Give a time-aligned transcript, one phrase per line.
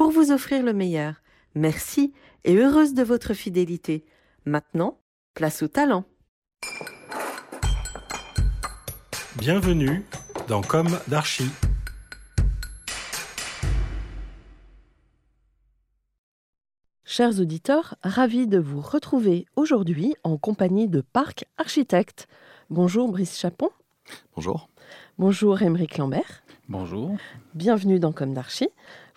[0.00, 1.16] pour vous offrir le meilleur.
[1.54, 4.06] Merci et heureuse de votre fidélité.
[4.46, 4.98] Maintenant,
[5.34, 6.06] place au talent.
[9.36, 10.02] Bienvenue
[10.48, 11.50] dans Comme d'Archie.
[17.04, 22.26] Chers auditeurs, ravis de vous retrouver aujourd'hui en compagnie de Parc Architecte.
[22.70, 23.68] Bonjour Brice Chapon.
[24.34, 24.70] Bonjour.
[25.18, 26.42] Bonjour Émeric Lambert.
[26.70, 27.16] Bonjour.
[27.54, 28.70] Bienvenue dans Comme d'Archie.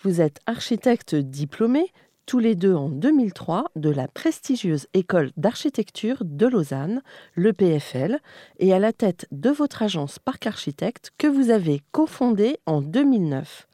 [0.03, 1.85] Vous êtes architecte diplômé,
[2.25, 7.01] tous les deux en 2003, de la prestigieuse école d'architecture de Lausanne,
[7.35, 8.19] le PFL,
[8.59, 13.69] et à la tête de votre agence Parc Architecte que vous avez cofondée en 2009.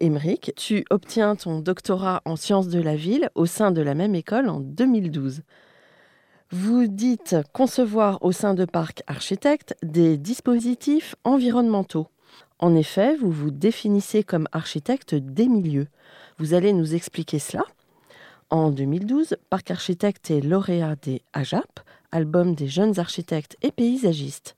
[0.00, 4.16] Émeric, tu obtiens ton doctorat en sciences de la ville au sein de la même
[4.16, 5.42] école en 2012.
[6.50, 12.08] Vous dites concevoir au sein de Parc Architecte des dispositifs environnementaux.
[12.62, 15.88] En effet, vous vous définissez comme architecte des milieux.
[16.38, 17.64] Vous allez nous expliquer cela.
[18.50, 21.80] En 2012, Parc Architecte est lauréat des AJAP,
[22.12, 24.56] album des jeunes architectes et paysagistes.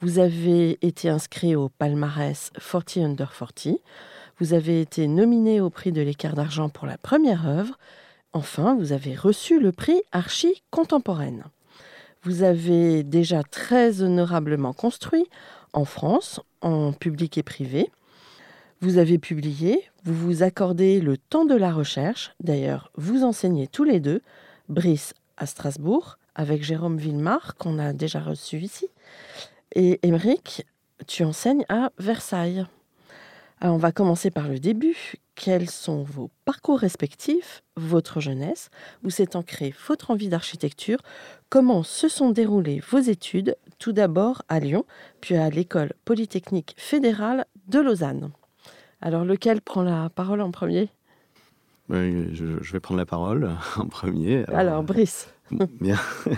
[0.00, 3.80] Vous avez été inscrit au palmarès 40 Under 40.
[4.38, 7.78] Vous avez été nominé au prix de l'écart d'argent pour la première œuvre.
[8.32, 11.44] Enfin, vous avez reçu le prix Archie contemporaine.
[12.22, 15.26] Vous avez déjà très honorablement construit
[15.72, 17.90] en France, en public et privé.
[18.80, 22.32] Vous avez publié, vous vous accordez le temps de la recherche.
[22.40, 24.22] D'ailleurs, vous enseignez tous les deux,
[24.68, 28.88] Brice à Strasbourg, avec Jérôme Villemar, qu'on a déjà reçu ici.
[29.74, 30.66] Et Émeric,
[31.06, 32.66] tu enseignes à Versailles.
[33.62, 35.12] Alors, on va commencer par le début.
[35.36, 38.70] Quels sont vos parcours respectifs, votre jeunesse,
[39.04, 40.98] où s'est ancrée votre envie d'architecture
[41.48, 44.84] Comment se sont déroulées vos études, tout d'abord à Lyon,
[45.20, 48.32] puis à l'école polytechnique fédérale de Lausanne
[49.00, 50.88] Alors, lequel prend la parole en premier?
[51.88, 54.44] Je, je vais prendre la parole en premier.
[54.48, 55.32] Alors, Brice.
[55.80, 56.00] Bien.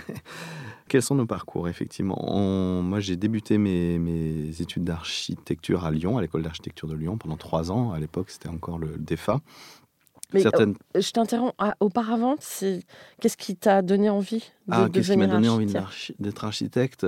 [0.87, 2.15] Quels sont nos parcours, effectivement?
[2.27, 7.17] On- Moi, j'ai débuté mes, mes études d'architecture à Lyon, à l'école d'architecture de Lyon,
[7.17, 7.91] pendant trois ans.
[7.91, 9.41] À l'époque, c'était encore le DEFA.
[10.33, 10.75] Mais, Certaines...
[10.95, 11.53] euh, je t'interromps.
[11.59, 15.67] Ah, auparavant, qu'est-ce qui t'a donné envie de Ah, qu'est-ce qui m'a donné envie
[16.19, 17.05] d'être architecte?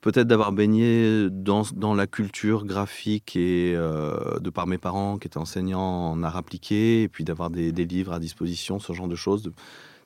[0.00, 5.26] Peut-être d'avoir baigné dans, dans la culture graphique et euh, de par mes parents qui
[5.26, 9.08] étaient enseignants en art appliqué, et puis d'avoir des, des livres à disposition, ce genre
[9.08, 9.52] de choses, de-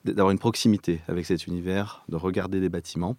[0.05, 3.17] d'avoir une proximité avec cet univers, de regarder des bâtiments.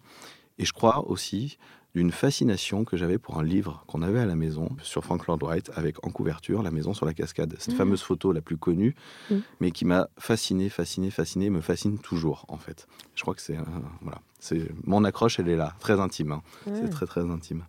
[0.59, 1.57] Et je crois aussi
[1.95, 5.41] d'une fascination que j'avais pour un livre qu'on avait à la maison sur Frank Lloyd
[5.43, 7.55] Wright avec en couverture la maison sur la cascade.
[7.59, 7.77] Cette Mhm.
[7.77, 8.95] fameuse photo la plus connue,
[9.29, 9.41] Mhm.
[9.59, 12.87] mais qui m'a fasciné, fasciné, fasciné, me fascine toujours en fait.
[13.15, 13.65] Je crois que c'est un-
[14.01, 16.31] voilà, c'est mon accroche, elle est là, très intime.
[16.31, 16.41] hein.
[16.65, 17.63] C'est très très intime.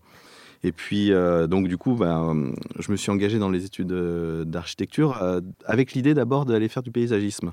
[0.63, 1.11] Et puis
[1.51, 5.93] donc du coup, ben, je me suis engagé dans les études euh, d'architecture euh, avec
[5.93, 7.53] l'idée d'abord d'aller faire du paysagisme.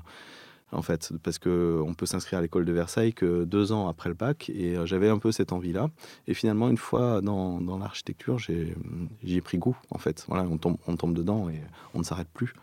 [0.72, 4.08] En fait, parce que on peut s'inscrire à l'école de Versailles que deux ans après
[4.08, 5.90] le bac, et euh, j'avais un peu cette envie-là.
[6.26, 9.76] Et finalement, une fois dans, dans l'architecture, j'y ai pris goût.
[9.90, 11.60] En fait, voilà, on tombe, on tombe dedans et
[11.94, 12.54] on ne s'arrête plus.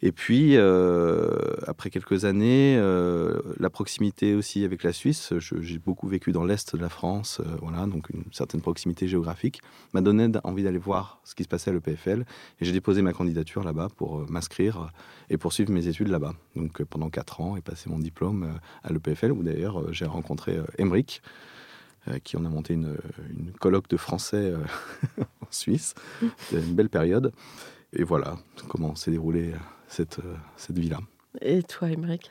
[0.00, 1.28] Et puis, euh,
[1.66, 6.76] après quelques années, euh, la proximité aussi avec la Suisse, j'ai beaucoup vécu dans l'Est
[6.76, 9.60] de la France, euh, voilà, donc une certaine proximité géographique,
[9.92, 12.24] m'a donné envie d'aller voir ce qui se passait à l'EPFL.
[12.60, 14.92] Et j'ai déposé ma candidature là-bas pour m'inscrire
[15.30, 16.34] et poursuivre mes études là-bas.
[16.54, 21.22] Donc pendant quatre ans et passer mon diplôme à l'EPFL, où d'ailleurs j'ai rencontré Emeric,
[22.08, 22.96] euh, qui en a monté une,
[23.30, 24.52] une colloque de français
[25.18, 25.94] en Suisse.
[26.36, 27.32] C'était une belle période.
[27.92, 28.36] Et voilà
[28.68, 29.58] comment s'est déroulée euh,
[29.88, 30.98] cette, euh, cette vie-là.
[31.40, 32.30] Et toi, Émeric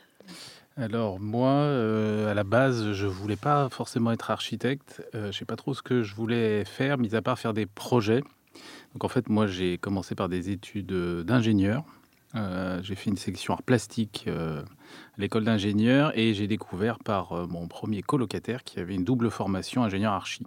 [0.76, 5.02] Alors moi, euh, à la base, je voulais pas forcément être architecte.
[5.14, 7.66] Euh, je sais pas trop ce que je voulais faire, mis à part faire des
[7.66, 8.22] projets.
[8.92, 10.92] Donc en fait, moi, j'ai commencé par des études
[11.24, 11.84] d'ingénieur.
[12.34, 17.32] Euh, j'ai fait une section art plastique euh, à l'école d'ingénieur et j'ai découvert par
[17.32, 20.44] euh, mon premier colocataire qui avait une double formation ingénieur archi.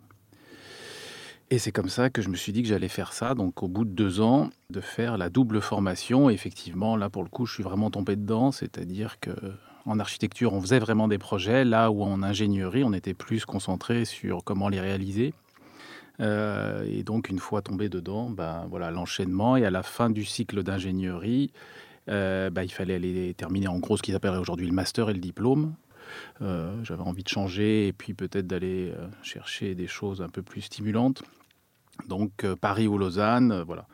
[1.53, 3.36] Et c'est comme ça que je me suis dit que j'allais faire ça.
[3.36, 6.30] Donc, au bout de deux ans, de faire la double formation.
[6.30, 8.53] effectivement, là, pour le coup, je suis vraiment tombé dedans.
[8.53, 9.31] C'est-à-dire que
[9.86, 14.06] en architecture, on faisait vraiment des projets, là où en ingénierie, on était plus concentré
[14.06, 15.33] sur comment les réaliser.
[16.21, 19.57] Euh, et donc, une fois tombé dedans, ben, voilà l'enchaînement.
[19.57, 21.51] Et à la fin du cycle d'ingénierie,
[22.07, 25.13] euh, ben, il fallait aller terminer en gros ce qui s'appellerait aujourd'hui le master et
[25.13, 25.74] le diplôme.
[26.42, 30.62] Euh, j'avais envie de changer et puis peut-être d'aller chercher des choses un peu plus
[30.62, 31.24] stimulantes.
[32.07, 33.88] Donc Paris ou Lausanne, voilà.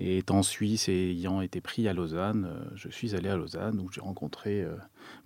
[0.00, 3.90] Et étant suisse et ayant été pris à Lausanne, je suis allé à Lausanne où
[3.90, 4.64] j'ai rencontré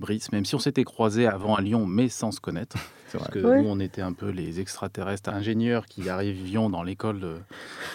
[0.00, 2.76] Brice, même si on s'était croisés avant à Lyon, mais sans se connaître.
[3.12, 7.43] Parce que nous, on était un peu les extraterrestres ingénieurs qui arrivions dans l'école,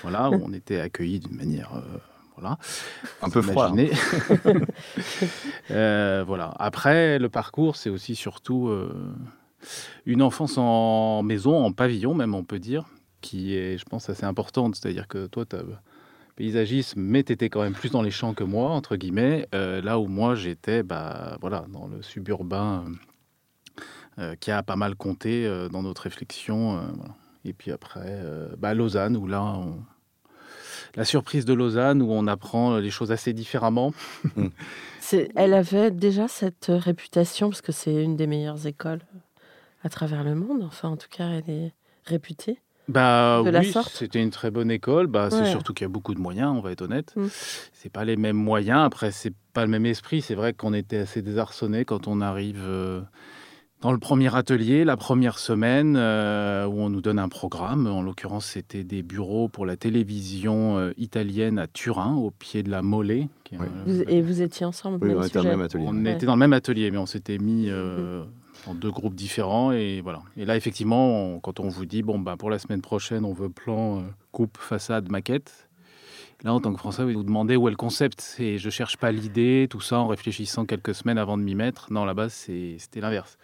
[0.03, 1.71] voilà, où on était accueillis d'une manière.
[2.35, 2.59] voilà,
[3.23, 3.73] un peu froid.
[3.75, 3.87] Hein.
[5.71, 6.53] euh, voilà.
[6.59, 8.71] Après, le parcours, c'est aussi surtout
[10.05, 12.85] une enfance en maison, en pavillon, même on peut dire,
[13.21, 14.75] qui est, je pense, assez importante.
[14.75, 15.63] C'est-à-dire que toi, tu as
[16.37, 19.81] paysagisme, mais tu étais quand même plus dans les champs que moi, entre guillemets, euh,
[19.81, 22.85] là où moi j'étais bah, voilà, dans le suburbain
[24.19, 26.79] euh, qui a pas mal compté euh, dans notre réflexion.
[27.43, 28.23] Et puis après,
[28.57, 29.59] bah, Lausanne, où là,
[30.95, 33.93] la surprise de Lausanne, où on apprend les choses assez différemment.
[34.35, 34.49] Mm.
[35.35, 38.99] Elle avait déjà cette réputation, parce que c'est une des meilleures écoles
[39.81, 41.73] à travers le monde, enfin en tout cas elle est
[42.03, 42.59] réputée.
[42.87, 45.07] Bah oui, c'était une très bonne école.
[45.07, 47.13] Bah, c'est surtout qu'il y a beaucoup de moyens, on va être honnête.
[47.15, 47.27] Mm.
[47.73, 48.79] C'est pas les mêmes moyens.
[48.79, 50.21] Après, c'est pas le même esprit.
[50.21, 53.01] C'est vrai qu'on était assez désarçonné quand on arrive euh,
[53.81, 57.87] dans le premier atelier, la première semaine, euh, où on nous donne un programme.
[57.87, 62.71] En l'occurrence, c'était des bureaux pour la télévision euh, italienne à Turin, au pied de
[62.71, 63.27] la Mollet.
[64.07, 65.85] et vous étiez ensemble Oui, on était dans le même atelier.
[65.87, 67.69] On était dans le même atelier, mais on s'était mis.
[67.69, 68.25] Mm
[68.67, 69.71] en deux groupes différents.
[69.71, 70.21] Et voilà.
[70.35, 73.49] Et là, effectivement, quand on vous dit, bon, bah, pour la semaine prochaine, on veut
[73.49, 75.67] plan, euh, coupe, façade, maquette.
[76.43, 78.35] Là, en tant que Français, vous vous demandez où est le concept.
[78.39, 81.91] Et je cherche pas l'idée, tout ça, en réfléchissant quelques semaines avant de m'y mettre.
[81.91, 83.37] Non, là-bas, c'était l'inverse.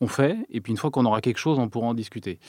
[0.00, 2.40] On fait, et puis une fois qu'on aura quelque chose, on pourra en discuter.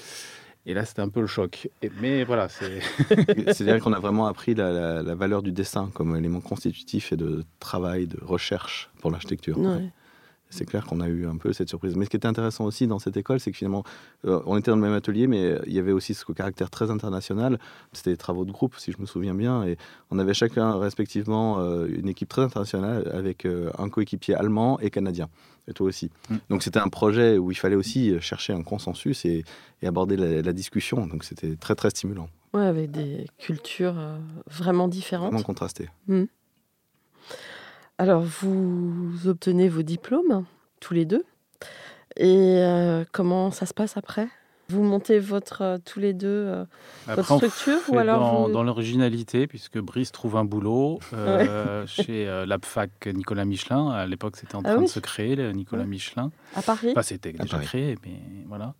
[0.65, 1.69] Et là, c'était un peu le choc.
[1.99, 2.79] mais voilà, c'est.
[3.53, 8.07] C'est-à-dire qu'on a vraiment appris la, valeur du dessin comme élément constitutif et de travail,
[8.07, 9.57] de recherche pour l'architecture.
[10.51, 11.95] C'est clair qu'on a eu un peu cette surprise.
[11.95, 13.83] Mais ce qui était intéressant aussi dans cette école, c'est que finalement,
[14.25, 16.91] euh, on était dans le même atelier, mais il y avait aussi ce caractère très
[16.91, 17.57] international.
[17.93, 19.63] C'était des travaux de groupe, si je me souviens bien.
[19.63, 19.77] Et
[20.11, 24.89] on avait chacun, respectivement, euh, une équipe très internationale avec euh, un coéquipier allemand et
[24.89, 25.29] canadien.
[25.69, 26.11] Et toi aussi.
[26.29, 26.35] Mm.
[26.49, 29.45] Donc c'était un projet où il fallait aussi chercher un consensus et,
[29.83, 31.07] aborder la, discussion.
[31.07, 32.27] Donc c'était très, très stimulant.
[32.53, 33.95] Ouais, avec des cultures
[34.47, 35.31] vraiment différentes.
[35.31, 35.89] Vraiment contrastées.
[36.07, 36.25] Mm.
[38.01, 40.45] Alors, vous obtenez vos diplômes,
[40.79, 41.23] tous les deux.
[42.17, 44.27] Et euh, comment ça se passe après?
[44.69, 46.65] Vous montez votre, euh, tous les deux euh,
[47.05, 50.99] votre structure ou alors dans, l'originalité, puisque Brice trouve un boulot
[51.85, 53.91] chez l'APFAC Nicolas Michelin.
[53.91, 56.31] À l'époque, c'était en ah train de se créer, Nicolas Michelin.
[56.55, 58.73] À Paris Enfin, c'était déjà créé, mais voilà.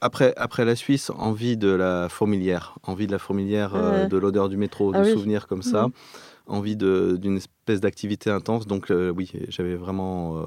[0.00, 3.72] Après, après la Suisse, envie de la fourmilière, envie de la fourmilière,
[4.08, 5.88] de l'odeur du métro, ah, de souvenirs comme ça.
[5.88, 5.92] Mhm
[6.46, 8.66] envie d'une espèce d'activité intense.
[8.66, 10.46] Donc euh, oui, j'avais vraiment euh,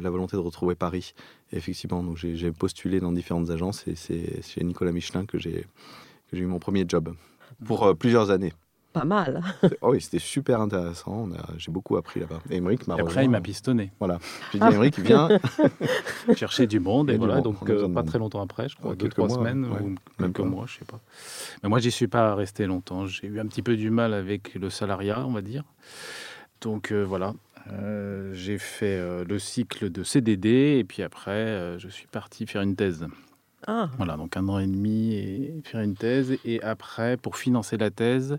[0.00, 1.14] la volonté de retrouver Paris.
[1.52, 5.66] Et effectivement, donc j'ai postulé dans différentes agences et c'est chez Nicolas Michelin que j'ai
[6.32, 7.14] eu mon premier job
[7.64, 8.52] pour euh, plusieurs années
[8.92, 9.42] pas mal.
[9.80, 11.28] oh oui, c'était super intéressant.
[11.56, 12.40] J'ai beaucoup appris là-bas.
[12.50, 13.90] Et Émeric m'a Après, il m'a pistonné.
[13.98, 14.18] Voilà.
[14.52, 15.28] J'ai dit, Émeric, viens.
[16.36, 17.10] chercher du monde.
[17.10, 20.40] Et, voilà, donc euh, pas très longtemps après, je crois, deux, trois semaines ou quelques
[20.40, 21.00] mois, je sais pas.
[21.62, 23.06] Mais moi, j'y suis pas resté longtemps.
[23.06, 25.64] J'ai eu un petit peu du mal avec le salariat, on va dire.
[26.60, 27.34] Donc euh, voilà,
[27.72, 32.76] euh, j'ai fait le cycle de CDD et puis après, je suis parti faire une
[32.76, 33.06] thèse.
[33.66, 33.90] Ah.
[33.96, 36.36] Voilà, donc un an et demi et faire une thèse.
[36.44, 38.38] Et après, pour financer la thèse,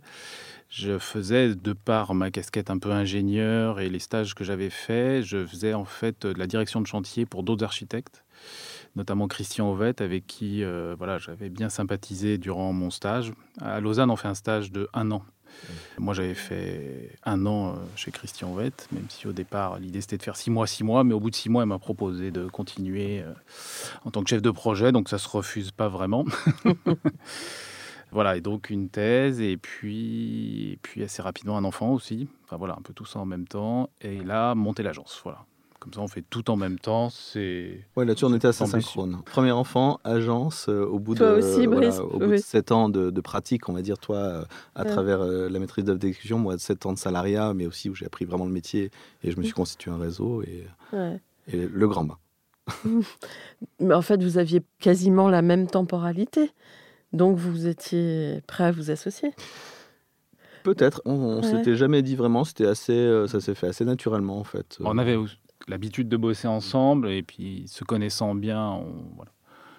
[0.69, 5.23] je faisais, de par ma casquette un peu ingénieur et les stages que j'avais faits,
[5.23, 8.25] je faisais en fait de la direction de chantier pour d'autres architectes,
[8.95, 13.33] notamment Christian Ovette, avec qui euh, voilà, j'avais bien sympathisé durant mon stage.
[13.61, 15.23] À Lausanne, on fait un stage de un an
[15.97, 20.17] moi, j'avais fait un an euh, chez Christian Vett, même si au départ, l'idée c'était
[20.17, 22.31] de faire six mois, six mois, mais au bout de six mois, elle m'a proposé
[22.31, 23.33] de continuer euh,
[24.03, 26.25] en tant que chef de projet, donc ça se refuse pas vraiment.
[28.11, 32.27] voilà, et donc une thèse, et puis, puis assez rapidement un enfant aussi.
[32.45, 33.89] Enfin voilà, un peu tout ça en même temps.
[34.01, 35.45] Et là, monter l'agence, voilà
[35.83, 37.09] Comme ça, on fait tout en même temps.
[37.09, 38.79] C'est Ouais, là-dessus, on était assez ambitieux.
[38.81, 39.21] synchrone.
[39.25, 42.37] Premier enfant, agence, euh, au bout, Toi de, aussi, voilà, au bout oui.
[42.37, 44.43] de 7 ans de, de pratique, on va dire, toi, euh,
[44.75, 44.89] à Ouais.
[44.89, 48.05] travers euh, la maîtrise d'œuvre d'exécution, moi, 7 ans de salariat, mais aussi où j'ai
[48.05, 48.91] appris vraiment le métier
[49.23, 49.45] et je me Mm.
[49.45, 51.19] suis constitué un réseau et, Ouais.
[51.51, 52.17] et le grand bain.
[53.81, 56.51] Mais en fait, vous aviez quasiment la même temporalité.
[57.11, 59.31] Donc, vous étiez prêt à vous associer.
[60.63, 61.43] Peut-être, on, on Ouais.
[61.43, 64.77] s'était jamais dit vraiment, c'était assez, euh, ça s'est fait assez naturellement en fait.
[64.79, 65.35] On avait aussi
[65.67, 69.31] l'habitude de bosser ensemble et puis se connaissant bien, on- voilà.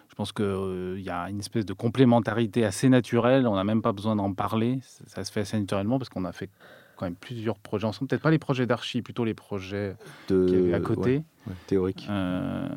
[0.09, 3.47] je pense qu'il y a une espèce de complémentarité assez naturelle.
[3.47, 4.79] On n'a même pas besoin d'en parler.
[4.83, 6.49] Ça, ça se fait assez naturellement parce qu'on a fait
[6.97, 8.09] quand même plusieurs projets ensemble.
[8.09, 9.97] Peut-être pas les projets d'archi, plutôt les projets
[10.29, 11.23] de, avait à ouais, côté.
[11.49, 12.07] ouais, théorique.
[12.09, 12.69] Euh,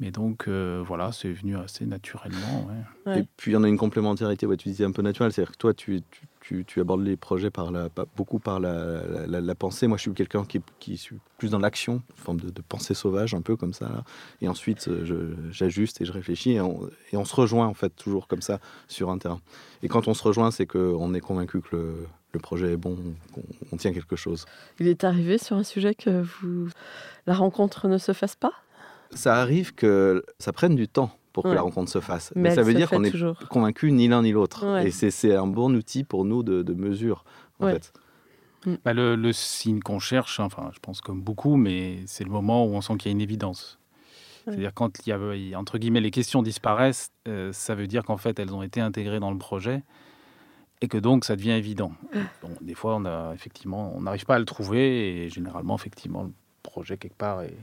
[0.00, 2.66] mais donc euh, voilà, c'est venu assez naturellement.
[2.66, 2.74] ouais.
[3.12, 3.20] Ouais.
[3.20, 5.52] Et puis, il y en a une complémentarité, ouais, tu disais un peu naturelle, c'est-à-dire
[5.52, 9.06] que toi, tu, tu, tu, tu abordes les projets par la, pas- beaucoup par la,
[9.06, 9.86] la, la- la pensée.
[9.86, 12.94] Moi, je suis quelqu'un qui, qui suis plus dans l'action, une forme de, de pensée
[12.94, 13.90] sauvage, un peu comme ça.
[13.90, 14.04] là.
[14.40, 17.90] Et ensuite, euh, j'ajuste et je réfléchis, et on, et on se rejoint, en fait,
[17.90, 18.58] toujours comme ça,
[18.88, 19.40] sur un terrain.
[19.82, 21.94] Et quand on se rejoint, c'est qu'on est convaincu que le,
[22.32, 22.96] le projet est bon,
[23.34, 24.46] qu'on on tient quelque chose.
[24.80, 26.68] Il est arrivé sur un sujet que vous...
[27.26, 28.52] la rencontre ne se fasse pas?
[29.10, 32.32] Ça arrive que ça prenne du temps pour que la rencontre se fasse.
[32.36, 33.38] Mais, Mais, ça veut dire qu'on est toujours.
[33.50, 34.64] convaincu ni l'un ni l'autre.
[34.66, 34.88] Ouais.
[34.88, 37.24] Et c'est- un bon outil pour nous de, de mesure,
[37.60, 37.72] en Ouais.
[37.74, 37.92] fait.
[38.84, 42.64] Bah, le, le signe qu'on cherche, enfin, je pense comme beaucoup, mais c'est le moment
[42.64, 43.78] où on sent qu'il y a une évidence.
[44.46, 44.52] Ouais.
[44.54, 48.16] C'est-à-dire quand il y a, entre guillemets, les questions disparaissent, euh, ça veut dire qu'en
[48.16, 49.82] fait, elles ont été intégrées dans le projet
[50.80, 51.92] et que donc ça devient évident.
[52.42, 56.22] Bon, des fois, on a effectivement, on n'arrive pas à le trouver et généralement, effectivement,
[56.24, 56.32] le
[56.62, 57.54] projet quelque part est,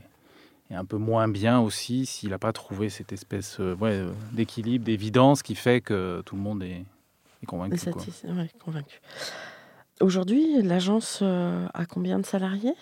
[0.72, 4.12] est un peu moins bien aussi s'il n'a pas trouvé cette espèce euh, ouais, euh,
[4.32, 6.84] d'équilibre, d'évidence qui fait que tout le monde est,
[7.42, 7.76] est convaincu.
[7.88, 8.02] Et quoi.
[8.02, 9.00] satis- ouais, convaincu.
[10.00, 12.74] Aujourd'hui, l'agence euh, a combien de salariés?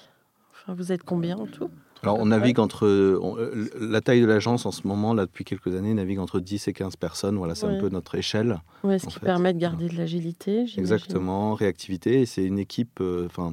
[0.52, 1.70] Enfin, Vous êtes combien en tout?
[2.02, 2.86] Alors, on navigue entre.
[3.20, 3.36] on-
[3.78, 6.72] la taille de l'agence en ce moment, là, depuis quelques années, navigue entre 10 et
[6.72, 7.36] 15 personnes.
[7.36, 7.76] Voilà, c'est Ouais.
[7.76, 8.58] un peu notre échelle.
[8.84, 10.80] ouais, Ce qui fait, permet de garder de l'agilité, j'imagine.
[10.80, 12.22] Exactement, réactivité.
[12.22, 13.00] Et c'est une équipe.
[13.02, 13.52] euh, Enfin,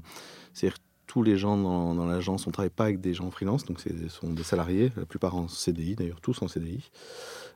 [1.08, 3.66] tous les gens dans, dans l'agence, on ne travaille pas avec des gens en freelance,
[3.66, 6.90] donc ce sont des salariés, la plupart en CDI, d'ailleurs, tous en CDI.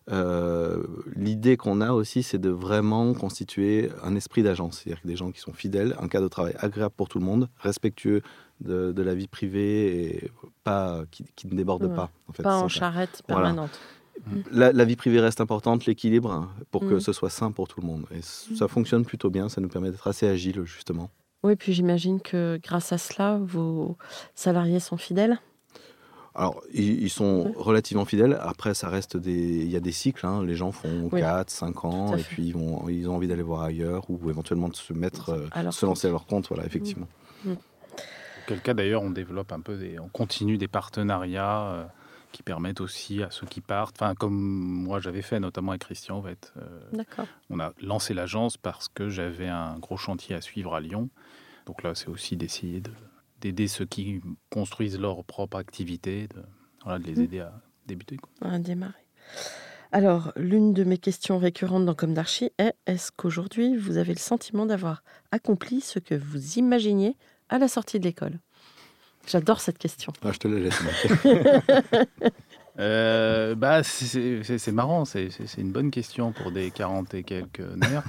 [0.09, 0.83] Euh,
[1.15, 5.39] L'idée qu'on a aussi, c'est de vraiment constituer un esprit d'agence, c'est-à-dire des gens qui
[5.41, 8.21] sont fidèles, un cadre de travail agréable pour tout le monde, respectueux
[8.61, 10.31] de, de la vie privée et
[10.63, 11.95] pas qui, qui ne déborde Ouais.
[11.95, 12.09] pas.
[12.27, 13.47] En fait, Pas en charrette Voilà.
[13.49, 13.79] permanente.
[14.51, 16.99] La, la vie privée reste importante, l'équilibre, hein, pour que Mm.
[16.99, 18.05] ce soit sain pour tout le monde.
[18.11, 21.09] Et ça fonctionne plutôt bien, ça nous permet d'être assez agile, justement.
[21.43, 23.97] Oui, puis j'imagine que grâce à cela, vos
[24.35, 25.39] salariés sont fidèles.
[26.33, 27.51] Alors, ils, ils sont Ouais.
[27.55, 28.37] relativement fidèles.
[28.41, 29.33] Après, ça reste des.
[29.65, 30.25] Il y a des cycles.
[30.25, 30.43] hein.
[30.45, 31.19] Les gens font Oui.
[31.19, 32.35] 4, 5 ans, et fait.
[32.35, 35.71] puis ils, vont, ils ont envie d'aller voir ailleurs ou éventuellement de se mettre, euh,
[35.71, 36.47] se lancer à leur compte.
[36.47, 37.07] Voilà, effectivement.
[38.43, 41.83] Auquel cas d'ailleurs on développe un peu des, on continue des partenariats euh,
[42.31, 46.17] qui permettent aussi à ceux qui partent, enfin comme moi j'avais fait notamment avec Christian
[46.17, 47.27] en fait, euh, D'accord.
[47.49, 51.09] on a lancé l'agence parce que j'avais un gros chantier à suivre à Lyon,
[51.71, 52.91] donc là c'est aussi d'essayer de-
[53.39, 56.43] d'aider ceux qui construisent leur propre activité, de,
[56.83, 57.21] voilà, de les Mm.
[57.23, 57.53] aider à
[57.87, 58.17] débuter.
[58.17, 58.49] quoi.
[58.51, 58.93] À démarrer.
[59.93, 64.19] Alors, l'une de mes questions récurrentes dans Comme d'Archie est est-ce qu'aujourd'hui, vous avez le
[64.19, 65.01] sentiment d'avoir
[65.31, 67.15] accompli ce que vous imaginiez
[67.47, 68.39] à la sortie de l'école?
[69.27, 70.11] J'adore cette question.
[70.23, 70.81] Ah, je te la laisse.
[72.79, 78.03] Euh, bah, c'est marrant, c'est une bonne question pour des 40 et quelques nerfs.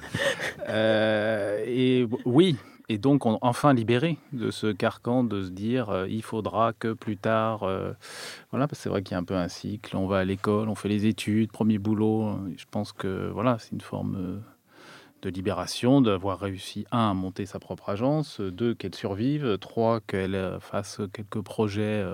[0.68, 2.56] Euh, et oui,
[2.88, 6.92] et donc on enfin libéré de ce carcan de se dire euh, il faudra que
[6.92, 7.92] plus tard, euh,
[8.50, 10.24] voilà, parce que c'est vrai qu'il y a un peu un cycle, on va à
[10.24, 12.28] l'école, on fait les études, premier boulot.
[12.28, 14.42] euh, Je pense que voilà, c'est une forme
[15.22, 20.58] de libération, d'avoir réussi, un, à monter sa propre agence, deux, qu'elle survive, trois, qu'elle
[20.60, 22.04] fasse quelques projets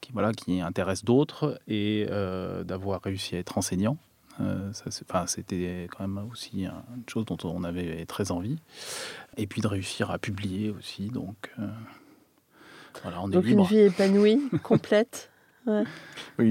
[0.00, 2.06] qui, voilà, qui intéressent d'autres, et
[2.64, 3.96] d'avoir réussi à être enseignant.
[4.40, 4.72] Euh,
[5.26, 8.58] C'était quand même aussi un- une chose dont on avait très envie.
[9.36, 11.08] Et puis de réussir à publier aussi.
[11.08, 11.68] Donc, euh,
[13.02, 15.30] voilà, on est Donc, une vie épanouie, complète.
[15.66, 15.84] Oui,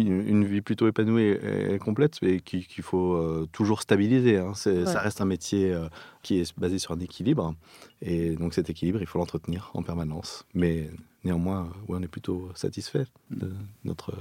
[0.01, 4.37] une, une vie plutôt épanouie et, complète, mais qui- qu'il faut euh, toujours stabiliser.
[4.37, 4.53] hein.
[4.65, 4.85] Ouais.
[4.85, 5.89] Ça reste un métier euh,
[6.21, 7.55] qui est basé sur un équilibre.
[8.01, 10.45] Et donc cet équilibre, il faut l'entretenir en permanence.
[10.53, 10.89] Mais
[11.25, 13.51] néanmoins, ouais, on est plutôt satisfait de
[13.83, 14.13] notre...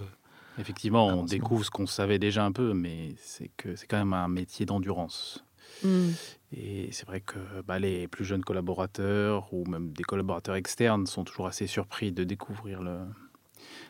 [0.58, 4.12] Effectivement, on découvre ce qu'on savait déjà un peu, mais c'est que c'est quand même
[4.12, 5.44] un métier d'endurance.
[5.84, 6.08] Hmm.
[6.52, 11.24] Et c'est vrai que bah, les plus jeunes collaborateurs ou même des collaborateurs externes sont
[11.24, 12.98] toujours assez surpris de découvrir le,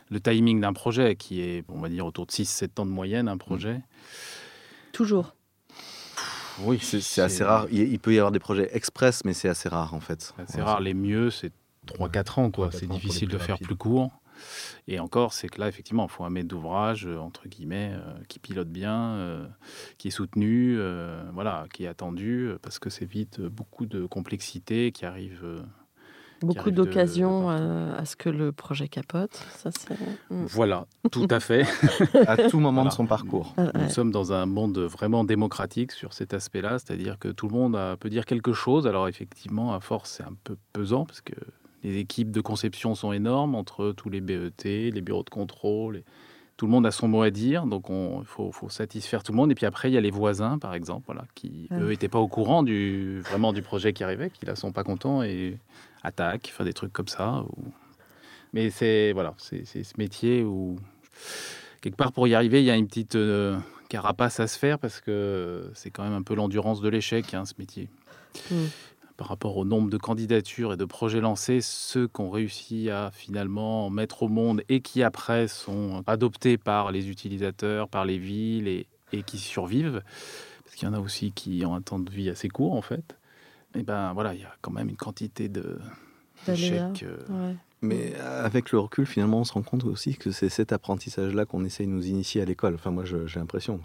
[0.09, 3.27] le timing d'un projet qui est, on va dire, autour de 6-7 ans de moyenne,
[3.27, 3.81] un projet.
[4.91, 5.33] Toujours.
[6.61, 7.67] Oui, c'est assez rare.
[7.71, 10.33] Il, il peut y avoir des projets express, mais c'est assez rare en fait.
[10.35, 10.81] C'est assez Ouais, rare.
[10.81, 11.53] Les mieux, c'est
[11.87, 12.51] 3-4 ans.
[12.51, 12.67] quoi.
[12.69, 13.65] 3-4 C'est difficile de faire rapides.
[13.67, 14.11] plus court.
[14.87, 18.13] Et encore, c'est que là, effectivement, il faut un maître d'ouvrage, euh, entre guillemets, euh,
[18.27, 19.45] qui pilote bien, euh,
[19.97, 24.91] qui est soutenu, euh, voilà, qui est attendu, parce que c'est vite beaucoup de complexité
[24.91, 25.41] qui arrive.
[25.43, 25.59] euh,
[26.41, 29.35] Beaucoup d'occasions à, ce que le projet capote.
[29.57, 29.93] Ça, c'est...
[30.29, 30.45] Mm.
[30.45, 31.63] Voilà, tout à fait.
[32.27, 32.89] à tout moment Voilà.
[32.91, 33.53] de son parcours.
[33.57, 33.89] Ah, Nous ouais.
[33.89, 37.97] sommes dans un monde vraiment démocratique sur cet aspect-là, c'est-à-dire que tout le monde a-
[37.97, 38.87] peut dire quelque chose.
[38.87, 41.33] Alors effectivement, à force, c'est un peu pesant parce que
[41.83, 45.97] les équipes de conception sont énormes entre tous les BET, les bureaux de contrôle.
[45.97, 46.03] et
[46.57, 49.31] Tout le monde a son mot à dire, donc on- il faut, faut satisfaire tout
[49.31, 49.49] le monde.
[49.51, 51.79] Et puis après, il y a les voisins, par exemple, voilà, qui Ah.
[51.79, 54.83] eux n'étaient pas au courant du vraiment du projet qui arrivait, qui là sont pas
[54.83, 55.57] contents et
[56.03, 57.43] attaquent, enfin des trucs comme ça.
[57.43, 57.71] ou-
[58.51, 60.75] Mais c'est voilà, c'est ce métier où
[61.81, 63.57] quelque part pour y arriver, il y a une petite euh,
[63.87, 67.45] carapace à se faire parce que c'est quand même un peu l'endurance de l'échec, hein,
[67.45, 67.87] ce métier.
[68.51, 68.55] Mm.
[69.19, 73.89] Par rapport au nombre de candidatures et de projets lancés, ceux qu'on réussit à finalement
[73.89, 78.87] mettre au monde et qui après sont adoptés par les utilisateurs, par les villes et,
[79.11, 80.01] et qui survivent,
[80.63, 82.81] parce qu'il y en a aussi qui ont un temps de vie assez court en
[82.81, 83.17] fait.
[83.75, 85.79] Et ben voilà, il y a quand même une quantité de
[86.47, 87.03] d'échecs.
[87.03, 87.17] euh,
[87.49, 87.55] Ouais.
[87.81, 91.63] Mais avec le recul, finalement, on se rend compte aussi que c'est cet apprentissage-là qu'on
[91.65, 92.75] essaye de nous initier à l'école.
[92.75, 93.81] Enfin, moi, j'ai l'impression.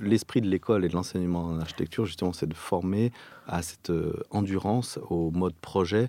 [0.00, 3.12] L'esprit de l'école et de l'enseignement en architecture, justement, c'est de former
[3.46, 6.08] à cette euh, endurance, au mode projet,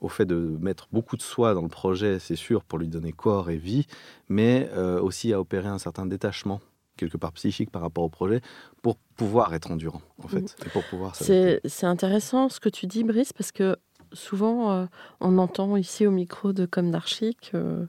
[0.00, 3.12] au fait de mettre beaucoup de soi dans le projet, c'est sûr, pour lui donner
[3.12, 3.86] corps et vie,
[4.28, 6.60] mais euh, aussi à opérer un certain détachement
[6.96, 8.40] quelque part psychique par rapport au projet
[8.82, 11.60] pour pouvoir être endurant en fait et pour pouvoir s'adapter.
[11.68, 13.76] C'est intéressant ce que tu dis, Brice, parce que
[14.12, 14.86] souvent, euh,
[15.20, 17.86] on entend ici au micro de Comme d'Archi que-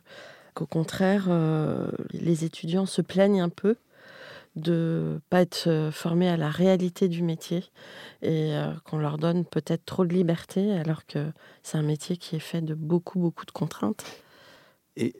[0.53, 3.75] qu'au contraire, euh, les étudiants se plaignent un peu
[4.55, 7.63] de pas être euh, formés à la réalité du métier
[8.21, 11.31] et euh, qu'on leur donne peut-être trop de liberté alors que
[11.63, 14.03] c'est un métier qui est fait de beaucoup, beaucoup de contraintes.
[14.95, 15.15] Et,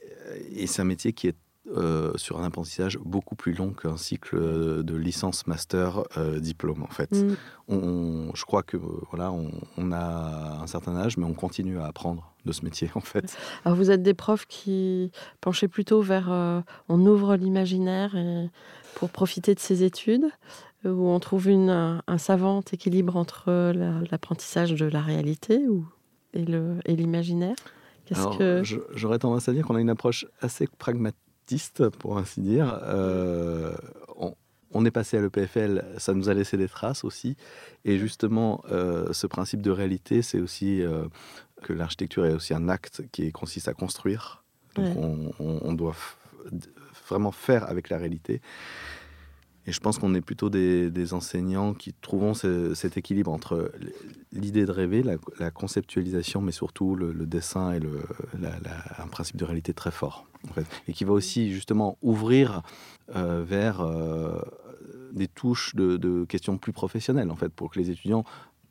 [0.52, 1.36] et c'est un métier qui est
[1.72, 6.88] euh, sur un apprentissage beaucoup plus long qu'un cycle de licence, master, euh, diplôme en
[6.88, 7.12] fait.
[7.12, 7.36] Mm.
[7.70, 11.80] On, je crois que euh, voilà, on, on a un certain âge, mais on continue
[11.80, 13.38] à apprendre de ce métier en fait.
[13.64, 16.60] Alors vous êtes des profs qui penchaient plutôt vers euh,
[16.90, 18.14] on ouvre l'imaginaire
[18.96, 20.26] pour profiter de ses études,
[20.84, 25.86] où on trouve une, un, un savant équilibre entre la- l'apprentissage de la réalité ou,
[26.34, 26.44] et
[26.96, 27.56] l'imaginaire?
[28.06, 30.68] Qu'est-ce que J'aurais tendance à dire qu'on a une approche assez
[32.00, 32.80] pour ainsi dire.
[32.84, 33.76] Euh,
[34.18, 34.36] on,
[34.72, 37.36] on est passé à l'EPFL, ça nous a laissé des traces aussi.
[37.86, 41.06] Et justement, euh, ce principe de réalité, c'est aussi euh,
[41.62, 44.44] que l'architecture est aussi un acte qui consiste à construire.
[44.76, 44.94] Donc Ouais.
[44.98, 45.96] on, on- on doit
[47.08, 48.42] vraiment faire avec la réalité.
[49.66, 53.72] Et je pense qu'on est plutôt des, des enseignants qui trouvons ce- cet équilibre entre
[54.34, 58.02] l'idée de rêver, la, la conceptualisation, mais surtout le, le dessin et le,
[58.42, 60.26] la- la- un principe de réalité très fort.
[60.50, 60.66] En fait.
[60.88, 62.62] Et qui va aussi justement ouvrir
[63.16, 64.40] euh, vers euh,
[65.14, 68.24] des touches de, de questions plus professionnelles, en fait, pour que les étudiants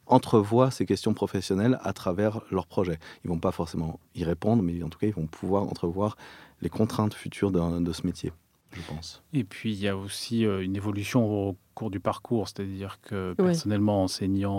[0.07, 2.99] entrevoient ces questions professionnelles à travers leur projet.
[3.25, 6.17] Ils vont pas forcément y répondre, mais en tout cas, ils vont pouvoir entrevoir
[6.61, 8.33] les contraintes futures de ce métier,
[8.73, 9.23] je pense.
[9.33, 13.35] Et puis, il y a aussi euh, une évolution au cours du parcours, c'est-à-dire que
[13.39, 13.45] Oui.
[13.47, 14.55] personnellement, enseignant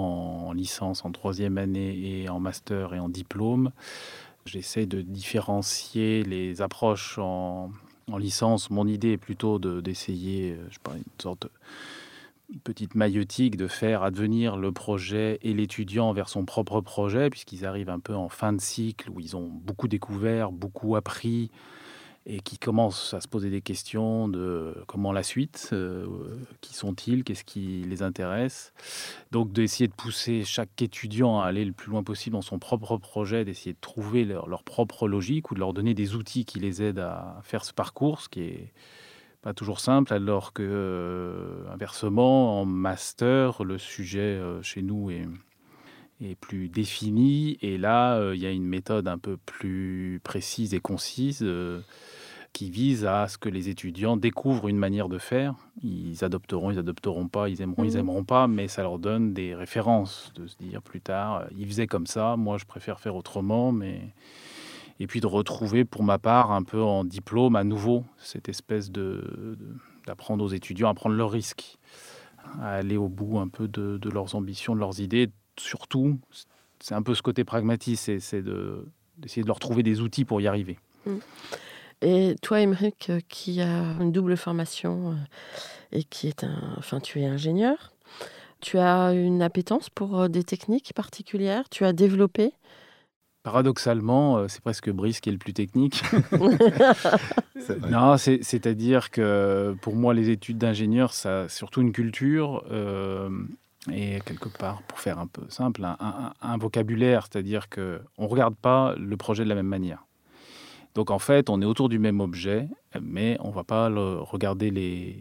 [0.48, 3.72] en licence, en troisième année et en master et en diplôme,
[4.46, 7.72] j'essaie de différencier les approches en,
[8.12, 8.70] en licence.
[8.70, 11.44] Mon idée est plutôt de- d'essayer, euh, je pas, une sorte
[12.50, 17.66] de petite maïotique de faire advenir le projet et l'étudiant vers son propre projet, puisqu'ils
[17.66, 21.50] arrivent un peu en fin de cycle où ils ont beaucoup découvert, beaucoup appris,
[22.26, 26.06] et qui commencent à se poser des questions de comment la suite, euh,
[26.62, 28.74] qui sont-ils, qu'est-ce qui les intéresse.
[29.32, 32.98] Donc d'essayer de pousser chaque étudiant à aller le plus loin possible dans son propre
[32.98, 36.82] projet, d'essayer de trouver leur, propre logique ou de leur donner des outils qui les
[36.82, 38.74] aident à faire ce parcours, ce qui est
[39.42, 45.28] pas toujours simple, alors que euh, inversement, en master, le sujet euh, chez nous est,
[46.22, 47.58] est plus défini.
[47.62, 51.82] Et là, euh, il y a une méthode un peu plus précise et concise euh,
[52.54, 55.56] qui vise à ce que les étudiants découvrent une manière de faire.
[55.82, 58.00] Ils adopteront, ils adopteront pas, ils aimeront, ils Mhm.
[58.00, 61.66] aimeront pas, mais ça leur donne des références de se dire plus tard, euh, ils
[61.68, 64.14] faisaient comme ça, moi je préfère faire autrement, mais
[65.00, 68.92] et puis de retrouver pour ma part un peu en diplôme à nouveau cette espèce
[68.92, 69.58] de-
[70.06, 71.78] d'apprendre aux étudiants à prendre leurs risques,
[72.62, 75.30] à aller au bout un peu de, de leurs ambitions, de leurs idées.
[75.60, 76.20] Surtout,
[76.80, 78.86] c'est un peu ce côté pragmatique, c'est c'est de-
[79.18, 80.78] d'essayer de leur trouver des outils pour y arriver.
[82.02, 85.16] Et toi, Émeric, euh, qui a une double formation euh,
[85.92, 86.74] et qui est un.
[86.78, 87.94] Enfin, tu es ingénieur,
[88.60, 91.70] tu as une appétence pour euh, des techniques particulières?
[91.70, 92.52] Tu as développé?
[93.44, 96.02] Paradoxalement, c'est presque Brice qui est le plus technique.
[97.90, 103.30] non, c'est-à-dire que pour moi, les études d'ingénieur, ça surtout une culture euh,
[103.92, 108.96] et quelque part, pour faire un peu simple, un, vocabulaire, c'est-à-dire que on regarde pas
[108.98, 110.06] le projet de la même manière.
[110.96, 112.68] Donc en fait, on est autour du même objet,
[113.02, 115.18] mais on va pas regarder les,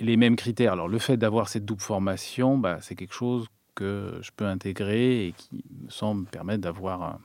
[0.00, 0.72] les, mêmes critères.
[0.72, 5.28] Alors le fait d'avoir cette double formation, bah, c'est quelque chose que je peux intégrer
[5.28, 7.20] et qui me semble permettre d'avoir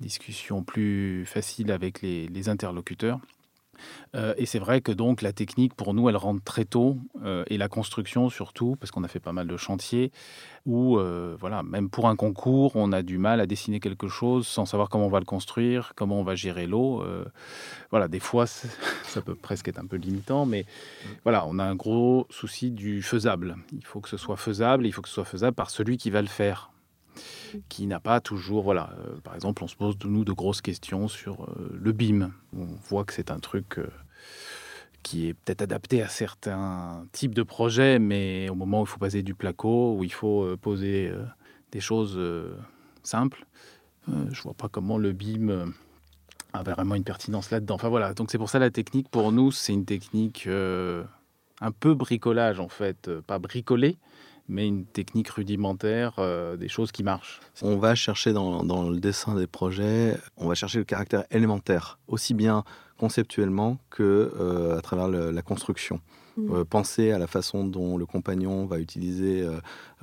[0.00, 3.20] une discussion plus facile avec les interlocuteurs.
[4.14, 7.44] Euh, et c'est vrai que donc la technique, pour nous, elle rentre très tôt, euh,
[7.48, 10.12] et la construction surtout, parce qu'on a fait pas mal de chantiers,
[10.66, 14.46] où, euh, voilà, même pour un concours, on a du mal à dessiner quelque chose
[14.46, 17.04] sans savoir comment on va le construire, comment on va gérer l'eau.
[17.90, 20.66] voilà, des fois, ça peut presque être un peu limitant, mais
[21.24, 23.56] voilà, on a un gros souci du faisable.
[23.72, 26.10] Il faut que ce soit faisable, il faut que ce soit faisable par celui qui
[26.10, 26.71] va le faire
[27.68, 28.62] qui n'a pas toujours.
[28.62, 31.92] Voilà, euh, par exemple, on se pose de nous de grosses questions sur euh, le
[31.92, 32.32] BIM.
[32.56, 33.86] On voit que c'est un truc euh,
[35.02, 38.98] qui est peut-être adapté à certains types de projets, mais au moment où il faut
[38.98, 41.12] passer du placo, où il faut poser
[41.72, 42.20] des choses
[43.02, 43.44] simples,
[44.06, 45.72] je vois pas comment le BIM
[46.52, 47.74] a vraiment une pertinence là-dedans.
[47.74, 51.94] Enfin voilà, donc c'est pour ça la technique pour nous, c'est une technique un peu
[51.94, 53.96] bricolage en fait, pas bricolé,
[54.52, 57.40] mais une technique rudimentaire, euh, des choses qui marchent.
[57.62, 61.98] On va chercher dans, dans, le dessin des projets, on va chercher le caractère élémentaire,
[62.06, 62.62] aussi bien
[62.98, 66.00] conceptuellement que euh, à travers la construction.
[66.36, 66.54] Mmh.
[66.54, 69.46] Euh, penser à la façon dont le compagnon va utiliser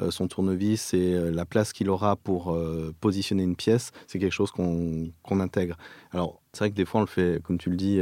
[0.09, 2.57] son tournevis et la place qu'il aura pour
[2.99, 5.77] positionner une pièce, c'est quelque chose qu'on intègre.
[6.11, 7.99] Alors, c'est vrai que des fois, on le fait, comme tu le dis,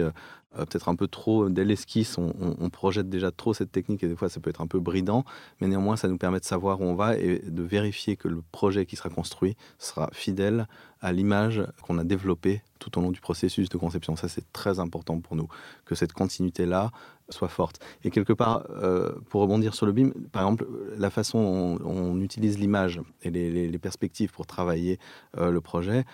[0.57, 4.15] euh, peut-être un peu trop, dès l'esquisse, on, projette déjà trop cette technique et des
[4.15, 5.23] fois ça peut être un peu bridant,
[5.59, 8.41] mais néanmoins ça nous permet de savoir où on va et de vérifier que le
[8.51, 10.67] projet qui sera construit sera fidèle
[11.01, 14.15] à l'image qu'on a développée tout au long du processus de conception.
[14.15, 15.47] Ça, c'est très important pour nous,
[15.85, 16.91] que cette continuité-là
[17.29, 17.79] soit forte.
[18.03, 22.21] Et quelque part, euh, pour rebondir sur le BIM, par exemple, la façon dont on,
[22.21, 24.97] utilise l'image et les, perspectives pour travailler
[25.37, 26.05] euh, le projet,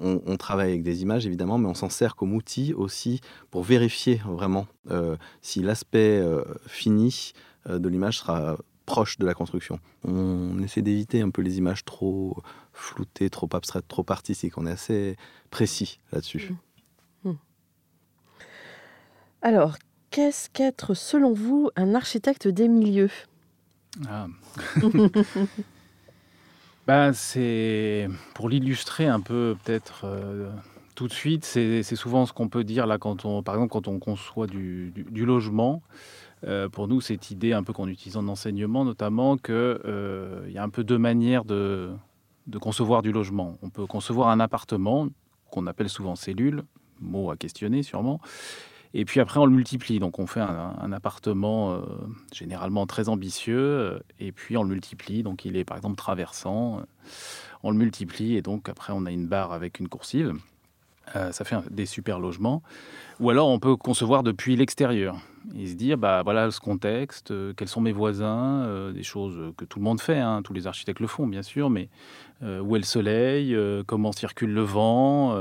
[0.00, 4.20] on, travaille avec des images, évidemment, mais on s'en sert comme outil aussi pour vérifier
[4.26, 6.22] vraiment euh, si l'aspect
[6.66, 7.32] fini
[7.68, 9.78] de l'image sera proche de la construction.
[10.04, 12.42] On essaie d'éviter un peu les images trop
[12.72, 14.58] floutées, trop abstraites, trop artistiques.
[14.58, 15.16] On est assez
[15.50, 16.54] précis là-dessus.
[17.24, 17.30] Mmh.
[17.30, 17.36] Mmh.
[19.42, 19.76] Alors,
[20.10, 23.10] qu'est-ce qu'être, selon vous, un architecte des milieux?
[24.08, 24.26] Ah.
[26.86, 30.04] ben, C'est pour l'illustrer un peu, peut-être.
[30.04, 30.50] Euh,
[30.94, 33.88] tout de suite, c'est souvent ce qu'on peut dire là quand on, par exemple, quand
[33.88, 34.92] on conçoit du
[35.24, 35.82] logement.
[36.44, 40.58] Euh, pour nous, cette idée un peu qu'on utilise en enseignement, notamment, qu'il euh, y
[40.58, 41.90] a un peu deux manières de,
[42.58, 43.58] concevoir du logement.
[43.62, 45.08] On peut concevoir un appartement,
[45.50, 46.64] qu'on appelle souvent cellule,
[47.00, 48.20] mot à questionner sûrement,
[48.94, 49.98] et puis après on le multiplie.
[49.98, 51.80] Donc on fait un, appartement euh,
[52.32, 55.22] généralement très ambitieux, et puis on le multiplie.
[55.22, 56.82] Donc il est par exemple traversant,
[57.62, 60.34] on le multiplie, et donc après on a une barre avec une coursive.
[61.14, 62.62] Ça fait des super logements.
[63.20, 65.16] Ou alors on peut concevoir depuis l'extérieur
[65.56, 69.52] et se dire bah voilà ce contexte, euh, quels sont mes voisins, euh, des choses
[69.56, 71.88] que tout le monde fait, hein, tous les architectes le font bien sûr, mais
[72.42, 75.36] euh, où est le soleil, comment circule le vent,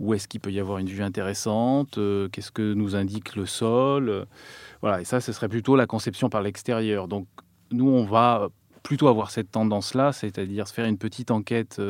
[0.00, 1.98] où est-ce qu'il peut y avoir une vue intéressante,
[2.32, 4.26] qu'est-ce que nous indique le sol,
[4.80, 7.08] voilà et ça ce serait plutôt la conception par l'extérieur.
[7.08, 7.26] Donc
[7.70, 8.48] nous on va
[8.82, 11.80] plutôt avoir cette tendance-là, c'est-à-dire se faire une petite enquête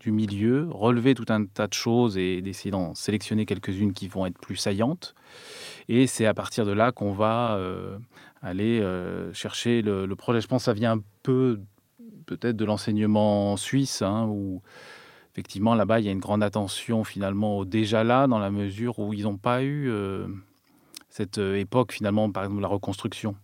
[0.00, 4.26] du milieu, relever tout un tas de choses et d'essayer d'en sélectionner quelques-unes qui vont
[4.26, 5.14] être plus saillantes.
[5.88, 7.98] Et c'est à partir de là qu'on va euh,
[8.42, 10.40] aller euh, chercher le, projet.
[10.40, 11.60] Je pense que ça vient un peu
[12.26, 14.62] peut-être de l'enseignement suisse, hein, où
[15.32, 18.98] effectivement là-bas il y a une grande attention finalement au déjà là, dans la mesure
[18.98, 20.26] où ils n'ont pas eu euh,
[21.10, 23.36] cette époque finalement, par exemple la reconstruction.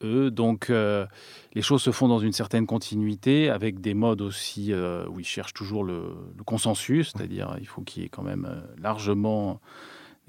[0.00, 5.26] Donc les choses se font dans une certaine continuité, avec des modes aussi où ils
[5.26, 6.14] cherchent toujours le,
[6.46, 9.60] consensus, c'est-à-dire il faut qu'il y ait quand même largement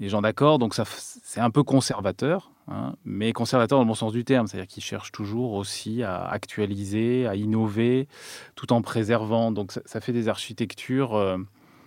[0.00, 0.58] les gens d'accord.
[0.58, 4.46] Donc ça, c'est un peu conservateur, hein, mais conservateur dans le bon sens du terme,
[4.46, 8.08] c'est-à-dire qu'ils cherchent toujours aussi à actualiser, à innover,
[8.56, 9.52] tout en préservant.
[9.52, 11.36] Donc ça, fait des architectures euh,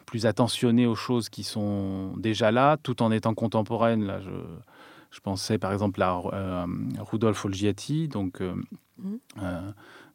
[0.05, 4.05] plus attentionnées aux choses qui sont déjà là, tout en étant contemporaines.
[4.05, 4.29] Là, je,
[5.13, 6.65] je pensais par exemple à euh,
[6.99, 8.53] Rudolf Olgiati, donc euh,
[8.97, 9.15] mmh.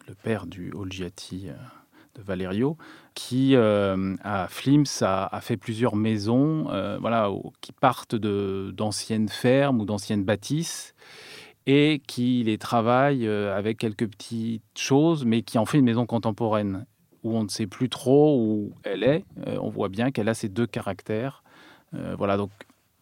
[0.06, 1.48] le père du Olgiati
[2.14, 2.76] de Valerio,
[3.14, 7.30] qui euh, à Flims a, fait plusieurs maisons, euh, voilà,
[7.60, 10.94] qui partent de d'anciennes fermes ou d'anciennes bâtisses
[11.68, 16.06] et qui les travaille euh, avec quelques petites choses, mais qui en fait une maison
[16.06, 16.86] contemporaine
[17.22, 19.24] où on ne sait plus trop où elle est.
[19.46, 21.42] Euh, on voit bien qu'elle a ces deux caractères.
[21.94, 22.50] Euh, voilà, donc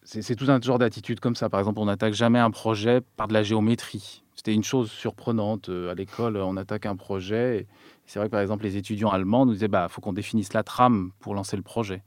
[0.07, 1.49] c'est tout un genre d'attitude comme ça.
[1.49, 4.23] Par exemple, on n'attaque jamais un projet par de la géométrie.
[4.35, 5.69] C'était une chose surprenante.
[5.69, 7.67] À l'école, on attaque un projet.
[8.05, 10.63] C'est vrai que, par exemple, les étudiants allemands nous disaient bah, faut qu'on définisse la
[10.63, 12.03] trame pour lancer le projet.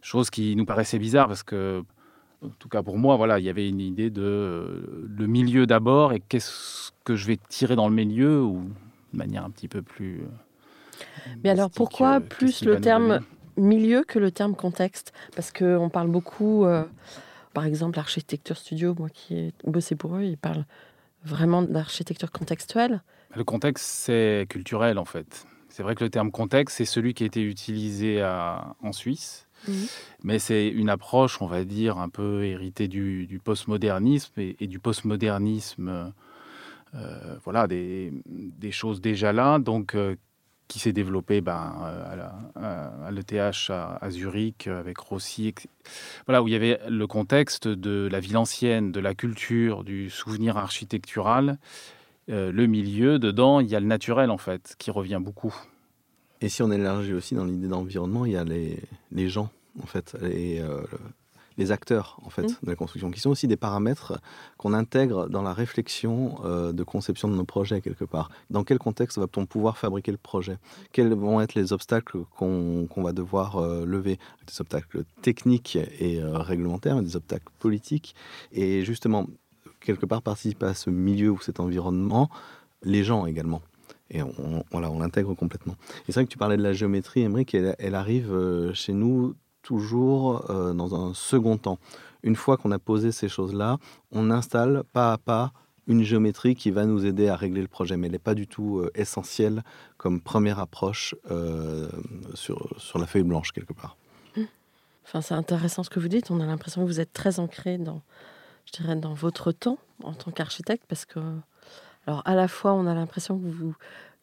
[0.00, 1.84] Chose qui nous paraissait bizarre parce que
[2.44, 5.66] en tout cas pour moi, voilà, il y avait une idée de euh, le milieu
[5.66, 8.70] d'abord et qu'est-ce que je vais tirer dans le milieu ou
[9.12, 10.20] de manière un petit peu plus.
[10.20, 13.20] Euh, Mais alors pourquoi euh, plus le terme
[13.58, 16.66] milieu que le terme contexte Parce qu'on parle beaucoup,
[17.54, 20.64] par exemple, l'architecture studio, moi qui ai bossé pour eux, ils parlent
[21.24, 23.02] vraiment d'architecture contextuelle.
[23.34, 25.46] Le contexte, c'est culturel en fait.
[25.68, 29.48] C'est vrai que le terme contexte, c'est celui qui a été utilisé en Suisse.
[30.22, 36.12] Mais c'est une approche, on va dire, un peu héritée du, postmodernisme et, du postmodernisme,
[36.94, 38.12] euh, voilà, des,
[38.70, 40.16] choses déjà là, donc euh,
[40.68, 41.74] qui s'est développé ben,
[42.54, 45.54] à l'ETH à, Zurich avec Rossi,
[46.26, 50.10] voilà, où il y avait le contexte de la ville ancienne, de la culture, du
[50.10, 51.58] souvenir architectural.
[52.28, 55.54] Euh, le milieu, dedans, il y a le naturel en fait, qui revient beaucoup.
[56.40, 58.78] Et si on élargit aussi dans l'idée d'environnement, il y a les,
[59.10, 59.50] les gens,
[59.82, 60.82] en fait, et euh,
[61.58, 62.56] les acteurs, en fait, mmh.
[62.62, 64.20] de la construction, qui sont aussi des paramètres
[64.56, 68.30] qu'on intègre dans la réflexion euh, de conception de nos projets, quelque part.
[68.48, 70.56] Dans quel contexte va-t-on pouvoir fabriquer le projet?
[70.92, 74.18] Quels vont être les obstacles qu'on va devoir euh, lever?
[74.46, 78.14] Des obstacles techniques et réglementaires, des obstacles politiques.
[78.52, 79.26] Et justement,
[79.80, 82.30] quelque part, participer à ce milieu ou cet environnement,
[82.82, 83.62] les gens également.
[84.10, 85.76] Et on, on l'intègre complètement.
[86.02, 88.94] Et c'est vrai que tu parlais de la géométrie, Émeric, elle, elle arrive euh, chez
[88.94, 91.78] nous toujours euh, dans un second temps.
[92.22, 93.78] Une fois qu'on a posé ces choses-là,
[94.12, 95.52] on installe pas à pas
[95.86, 98.46] une géométrie qui va nous aider à régler le projet, mais elle n'est pas du
[98.46, 99.62] tout euh, essentielle
[99.96, 101.14] comme première approche
[102.34, 103.96] sur, sur la feuille blanche quelque part.
[104.36, 104.42] Mmh.
[105.04, 106.30] Enfin, c'est intéressant ce que vous dites.
[106.30, 108.02] On a l'impression que vous êtes très ancré dans,
[108.66, 111.20] je dirais, dans votre temps en tant qu'architecte, parce que
[112.08, 113.74] alors à la fois, on a l'impression que vous,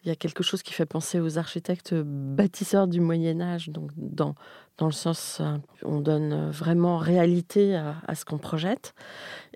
[0.05, 3.89] il y a quelque chose qui fait penser aux architectes bâtisseurs du Moyen Âge, donc
[3.97, 4.35] dans,
[4.77, 8.93] dans le sens euh, on donne vraiment réalité à, ce qu'on projette.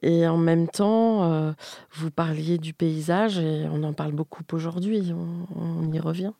[0.02, 1.52] Et en même temps, euh,
[1.92, 6.34] vous parliez du paysage et on en parle beaucoup aujourd'hui, on, y revient.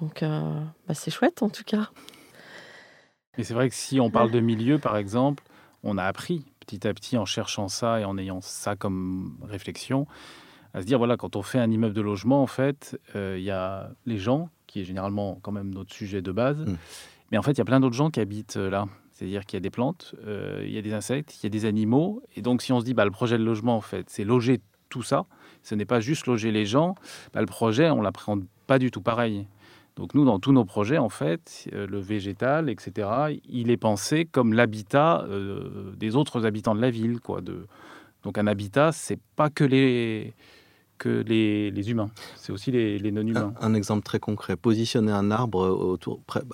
[0.00, 0.40] Donc euh,
[0.88, 1.90] bah, c'est chouette en tout cas.
[3.36, 5.44] Et c'est vrai que si on parle de milieu, par exemple,
[5.82, 10.06] on a appris petit à petit en cherchant ça et en ayant ça comme réflexion,
[10.74, 13.44] à se dire, voilà, quand on fait un immeuble de logement, en fait, euh, il
[13.44, 16.76] y a les gens, qui est généralement quand même notre sujet de base, mm.
[17.30, 18.86] mais en fait, il y a plein d'autres gens qui habitent euh, là.
[19.12, 21.50] C'est-à-dire qu'il y a des plantes, euh, il y a des insectes, il y a
[21.50, 22.20] des animaux.
[22.34, 24.60] Et donc, si on se dit, bah, le projet de logement, en fait, c'est loger
[24.88, 25.26] tout ça,
[25.62, 26.96] ce n'est pas juste loger les gens,
[27.32, 29.46] bah, le projet, on l'appréhende pas du tout pareil.
[29.94, 34.52] Donc nous, dans tous nos projets, en fait, le végétal, etc., il est pensé comme
[34.52, 35.24] l'habitat
[35.96, 37.20] des autres habitants de la ville.
[37.20, 37.68] Quoi, de...
[38.24, 40.34] Donc un habitat, c'est pas que les,
[41.08, 42.10] les, humains.
[42.36, 43.54] C'est aussi les, non-humains.
[43.60, 44.56] Un, exemple très concret.
[44.56, 45.98] Positionner un arbre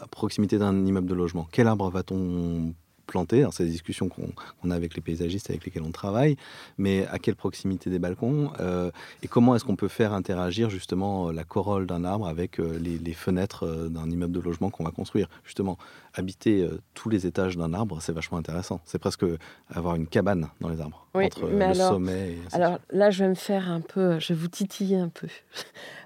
[0.00, 1.48] à proximité d'un immeuble de logement.
[1.50, 2.74] Quel arbre va-t-on
[3.10, 6.36] planter C'est des discussions qu'on a avec les paysagistes avec lesquels on travaille.
[6.78, 8.90] Mais à quelle proximité des balcons euh,
[9.22, 12.78] Et comment est-ce qu'on peut faire interagir justement euh, la corolle d'un arbre avec euh,
[12.78, 15.28] les, fenêtres d'un immeuble de logement qu'on va construire?
[15.44, 15.76] Justement,
[16.14, 18.80] habiter tous les étages d'un arbre, c'est vachement intéressant.
[18.84, 19.24] C'est presque
[19.68, 21.06] avoir une cabane dans les arbres.
[21.14, 24.48] entre le sommet et Alors là, je vais me faire un peu, je vais vous
[24.48, 25.26] titiller un peu.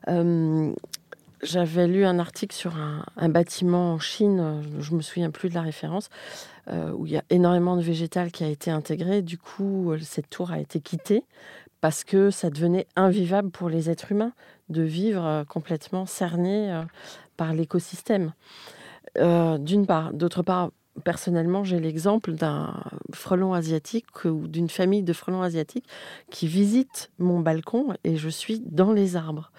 [1.42, 5.62] J'avais lu un article sur un, bâtiment en Chine, je me souviens plus de la
[5.62, 6.08] référence,
[6.68, 9.20] euh, où il y a énormément de végétal qui a été intégré.
[9.20, 11.24] Du coup, euh, cette tour a été quittée
[11.82, 14.32] parce que ça devenait invivable pour les êtres humains
[14.70, 16.82] de vivre euh, complètement cernés
[17.36, 18.32] par l'écosystème.
[19.16, 20.12] D'une part.
[20.12, 20.70] D'autre part,
[21.04, 25.86] personnellement, j'ai l'exemple d'un frelon asiatique ou d'une famille de frelons asiatiques
[26.30, 29.52] qui visite mon balcon et je suis dans les arbres.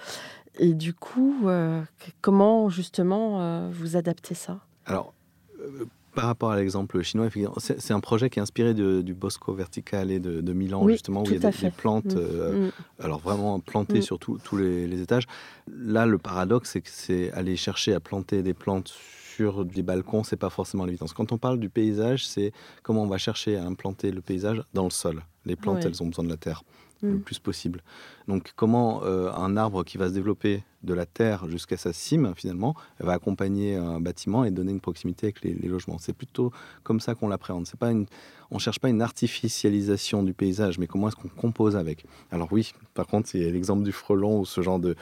[0.60, 1.82] Et du coup, euh,
[2.22, 4.60] comment justement euh, vous adaptez ça?
[4.86, 5.14] Alors,
[5.60, 7.28] euh, par rapport à l'exemple chinois,
[7.60, 11.34] c'est un projet qui est inspiré du Bosco Vertical et de, Milan, justement, où il
[11.42, 12.68] y a des, plantes, mm.
[12.68, 12.72] Mm.
[13.00, 14.04] alors vraiment plantées mm.
[14.04, 15.28] sur tous les, étages.
[15.68, 18.94] Là, le paradoxe, c'est que c'est aller chercher à planter des plantes
[19.36, 21.12] sur des balcons, c'est pas forcément l'évidence.
[21.12, 24.86] Quand on parle du paysage, c'est comment on va chercher à implanter le paysage dans
[24.86, 25.22] le sol.
[25.46, 26.64] Les plantes, elles ont besoin de la terre
[27.06, 27.22] le mm.
[27.22, 27.82] plus possible.
[28.28, 32.34] Donc comment euh, un arbre qui va se développer de la terre jusqu'à sa cime,
[32.36, 35.98] finalement, va accompagner un bâtiment et donner une proximité avec les, logements?
[35.98, 36.52] C'est plutôt
[36.84, 37.66] comme ça qu'on l'appréhende.
[37.66, 38.06] C'est pas une,
[38.52, 42.06] on cherche pas une artificialisation du paysage, mais comment est-ce qu'on compose avec?
[42.32, 44.96] Alors oui, par contre, il y a l'exemple du frelon ou ce genre de,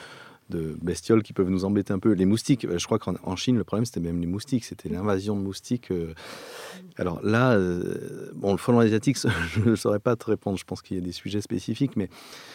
[0.50, 2.12] de bestioles qui peuvent nous embêter un peu.
[2.12, 5.40] Les moustiques, je crois qu'en Chine, le problème, c'était même les moustiques, c'était l'invasion de
[5.40, 5.92] moustiques.
[6.96, 7.58] Alors là,
[8.34, 11.02] bon, le frelon asiatique, je ne saurais pas te répondre, je pense qu'il y a
[11.02, 12.08] des sujets spécifiques, mais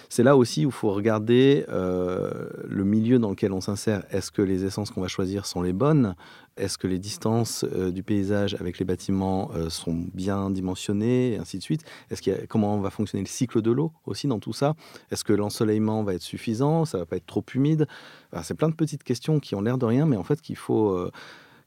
[0.08, 4.04] c'est là aussi où il faut regarder le milieu dans lequel on s'insère.
[4.12, 6.16] Est-ce que les essences qu'on va choisir sont les bonnes?
[6.60, 11.64] Est-ce que les distances du paysage avec les bâtiments sont bien dimensionnées, et ainsi de
[11.64, 11.84] suite?
[12.10, 14.76] Est-ce qu'il Comment va fonctionner le cycle de l'eau aussi dans tout ça?
[15.12, 16.86] Est-ce que l'ensoleillement va être suffisant?
[16.86, 17.88] Ça va pas être trop humide?
[18.44, 20.92] C'est plein de petites questions qui ont l'air de rien, mais en fait qu'il faut,
[20.92, 21.12] euh,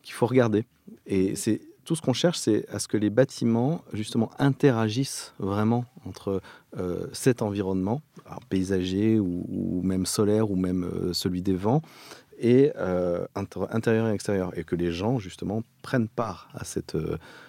[0.02, 0.64] qu'il faut regarder.
[1.06, 5.84] Et c'est tout ce qu'on cherche, c'est à ce que les bâtiments, justement, interagissent vraiment
[6.06, 6.40] entre
[6.78, 8.00] euh, cet environnement,
[8.48, 11.82] paysager ou, même solaire ou même euh, celui des vents,
[12.42, 12.72] et
[13.34, 16.96] intérieur et extérieur, et que les gens, justement, prennent part à cette...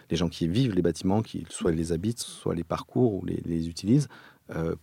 [0.09, 3.41] les gens qui vivent les bâtiments, qui soit les habitent, soit les parcours ou les,
[3.45, 4.07] les utilisent,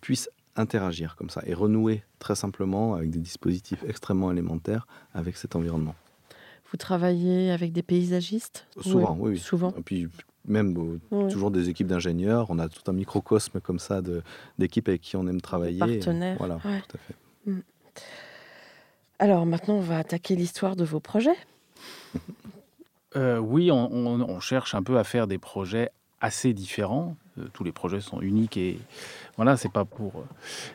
[0.00, 5.54] puissent interagir comme ça et renouer très simplement avec des dispositifs extrêmement élémentaires avec cet
[5.56, 5.94] environnement.
[6.70, 9.38] Vous travaillez avec des paysagistes Souvent, oui.
[9.38, 9.72] Souvent.
[9.78, 10.08] Et puis
[10.46, 12.46] même toujours des équipes d'ingénieurs.
[12.50, 14.00] On a tout un microcosme comme ça
[14.58, 15.78] d'équipes avec qui on aime travailler.
[15.78, 16.36] Partenaires.
[16.38, 17.14] Voilà, tout à fait.
[17.46, 17.60] Mm.
[19.20, 21.37] Alors maintenant, on va attaquer l'histoire de vos projets.
[23.16, 25.90] Euh, oui, on, cherche un peu à faire des projets
[26.22, 27.16] assez différents.
[27.38, 28.78] Euh, tous les projets sont uniques et
[29.37, 30.16] voilà, c'est pas pour.
[30.16, 30.24] Euh,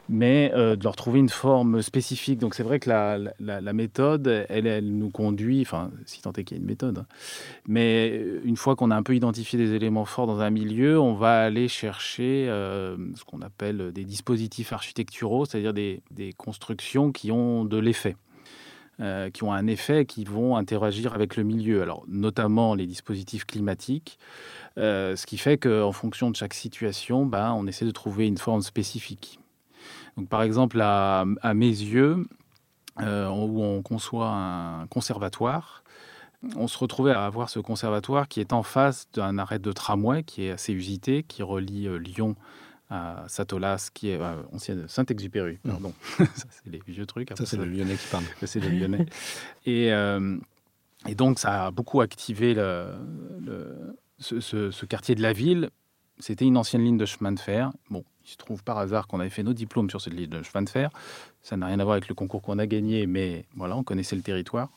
[0.09, 2.37] mais de leur trouver une forme spécifique.
[2.37, 6.57] Donc c'est vrai que la, méthode, elle, elle, nous conduit, enfin, si tant est qu'il
[6.57, 7.05] y a une méthode, hein.
[7.67, 11.15] mais une fois qu'on a un peu identifié des éléments forts dans un milieu, on
[11.15, 16.03] va aller chercher ce qu'on appelle des dispositifs architecturaux, c'est-à-dire des,
[16.37, 18.15] constructions qui ont de l'effet.
[19.33, 21.81] Qui ont un effet, qui vont interagir avec le milieu.
[21.81, 24.17] Alors, notamment les dispositifs climatiques,
[24.77, 28.37] euh, ce qui fait qu'en fonction de chaque situation, ben, on essaie de trouver une
[28.37, 29.39] forme spécifique.
[30.17, 32.27] Donc, par exemple, à, mes yeux,
[33.01, 35.83] euh, où on conçoit un conservatoire,
[36.55, 40.23] on se retrouvait à avoir ce conservatoire qui est en face d'un arrêt de tramway
[40.23, 42.35] qui est assez usité, qui relie euh, Lyon
[42.89, 44.19] à Satolas, qui est
[44.51, 45.59] ancienne Saint-Exupéry.
[45.63, 45.69] Mmh.
[45.69, 47.29] Pardon, ça c'est les vieux trucs.
[47.37, 48.23] Ça c'est le Lyonnais qui parle.
[48.43, 49.05] C'est le Lyonnais.
[49.65, 49.87] et,
[51.07, 52.91] et, donc ça a beaucoup activé le,
[53.43, 55.69] le ce, quartier de la ville,
[56.19, 57.71] c'était une ancienne ligne de chemin de fer.
[57.89, 60.43] Bon, il se trouve par hasard qu'on avait fait nos diplômes sur cette ligne de
[60.43, 60.89] chemin de fer.
[61.41, 64.15] Ça n'a rien à voir avec le concours qu'on a gagné, mais voilà, on connaissait
[64.15, 64.69] le territoire.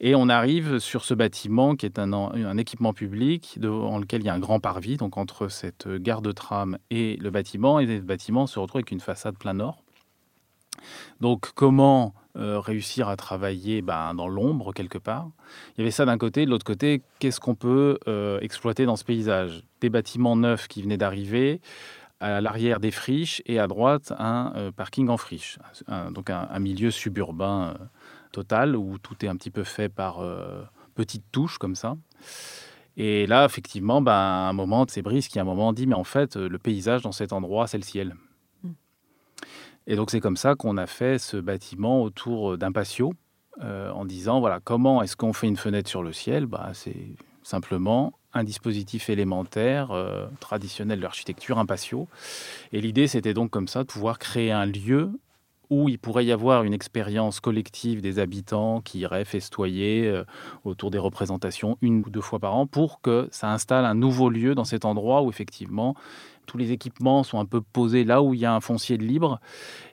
[0.00, 4.28] Et on arrive sur ce bâtiment qui est un, équipement public dans lequel il y
[4.28, 7.78] a un grand parvis, donc entre cette gare de tram et le bâtiment.
[7.78, 9.82] Et le bâtiment se retrouve avec une façade plein nord.
[11.20, 15.28] Donc comment euh, réussir à travailler ben, dans l'ombre quelque part?
[15.76, 18.96] Il y avait ça d'un côté, de l'autre côté, qu'est-ce qu'on peut euh, exploiter dans
[18.96, 19.62] ce paysage?
[19.80, 21.60] Des bâtiments neufs qui venaient d'arriver,
[22.20, 25.58] à l'arrière des friches et à droite un euh, parking en friche,
[26.10, 27.74] donc un, milieu suburbain
[28.34, 30.20] total où tout est un petit peu fait par
[30.94, 31.96] petites touches comme ça.
[32.96, 35.94] Et là, effectivement, ben, à un moment, c'est Brice qui à un moment dit, mais
[35.94, 38.14] en fait, le paysage dans cet endroit, c'est le ciel.
[39.86, 43.12] Et donc c'est comme ça qu'on a fait ce bâtiment autour euh, d'un patio,
[43.62, 46.46] euh, en disant voilà comment est-ce qu'on fait une fenêtre sur le ciel?
[46.46, 52.08] Bah, C'est simplement un dispositif élémentaire euh, traditionnel de l'architecture, un patio.
[52.72, 55.10] Et l'idée c'était donc comme ça de pouvoir créer un lieu
[55.70, 60.22] où il pourrait y avoir une expérience collective des habitants qui iraient festoyer
[60.64, 64.30] autour des représentations une ou deux fois par an pour que ça installe un nouveau
[64.30, 65.94] lieu dans cet endroit où effectivement
[66.46, 69.04] tous les équipements sont un peu posés là où il y a un foncier de
[69.04, 69.40] libre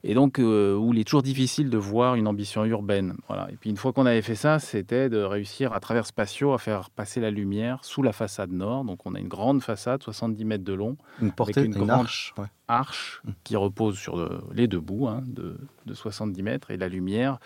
[0.04, 3.16] et donc euh, où il est toujours difficile de voir une ambition urbaine.
[3.28, 3.50] Voilà.
[3.52, 6.58] Et puis une fois qu'on avait fait ça, c'était de réussir à travers spatio à
[6.58, 8.86] faire passer la lumière sous la façade nord.
[8.86, 11.90] Donc on a une grande façade, 70 mètres de long, une portée, avec une, grande
[11.90, 12.34] arche,
[12.68, 13.32] arche mmh.
[13.44, 15.58] qui repose sur les deux bouts hein, de,
[15.94, 17.40] 70 mètres et la lumière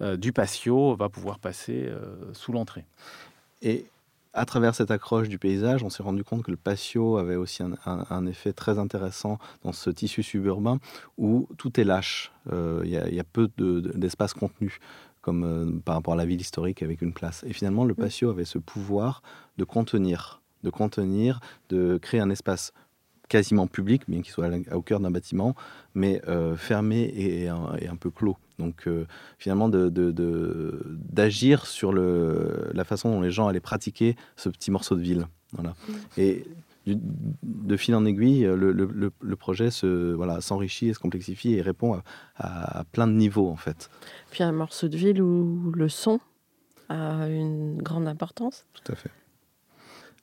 [0.00, 2.84] euh, du patio va pouvoir passer euh, sous l'entrée.
[3.62, 3.86] Et
[4.36, 7.62] à travers cette accroche du paysage, on s'est rendu compte que le patio avait aussi
[7.62, 10.78] un, effet très intéressant dans ce tissu suburbain
[11.16, 12.32] où tout est lâche.
[12.52, 14.78] Euh, il y, a peu d'espace contenu
[15.22, 17.44] comme euh, par rapport à la ville historique avec une place.
[17.48, 19.22] Et finalement, le patio avait ce pouvoir
[19.56, 22.72] de contenir, de contenir, de créer un espace
[23.28, 25.56] quasiment public, bien qu'il soit au cœur d'un bâtiment,
[25.94, 28.36] mais euh, fermé et un, peu clos.
[28.58, 29.06] Donc euh,
[29.38, 34.96] finalement, d'agir de, sur le, la façon dont les gens allaient pratiquer ce petit morceau
[34.96, 35.26] de ville.
[35.52, 35.74] Voilà.
[35.88, 35.92] Mm.
[36.18, 36.44] Et
[36.86, 41.94] de fil en aiguille, le, le, projet se, voilà, s'enrichit et se complexifie et répond
[41.94, 42.02] à,
[42.78, 43.90] à, plein de niveaux en fait.
[44.30, 46.20] Puis un morceau de ville où le son
[46.88, 48.66] a une grande importance.
[48.72, 49.10] Tout à fait.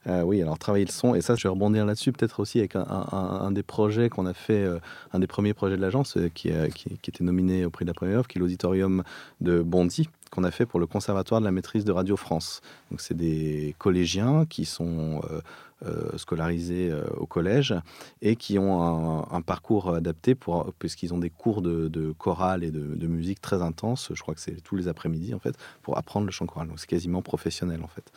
[0.08, 2.76] Euh, oui, alors travailler le son, et ça, je vais rebondir là-dessus, peut-être aussi avec
[2.76, 4.80] un, des projets qu'on a fait, euh,
[5.14, 7.94] un des premiers projets de l'agence euh, qui, qui, était nominé au prix de la
[7.94, 9.04] première offre, qui est l'auditorium
[9.40, 12.62] de Bondy, qu'on a fait pour le Conservatoire de la maîtrise de Radio France.
[12.92, 15.22] Donc, c'est des collégiens qui sont
[16.16, 17.76] scolarisés au collège
[18.22, 20.36] et qui ont un, parcours adapté
[20.80, 24.10] puisqu'ils ont des cours de, chorale et de, de, musique très intenses.
[24.14, 26.68] Je crois que c'est tous les après-midi, en fait, pour apprendre le chant choral.
[26.68, 28.12] Donc, c'est quasiment professionnel, en fait.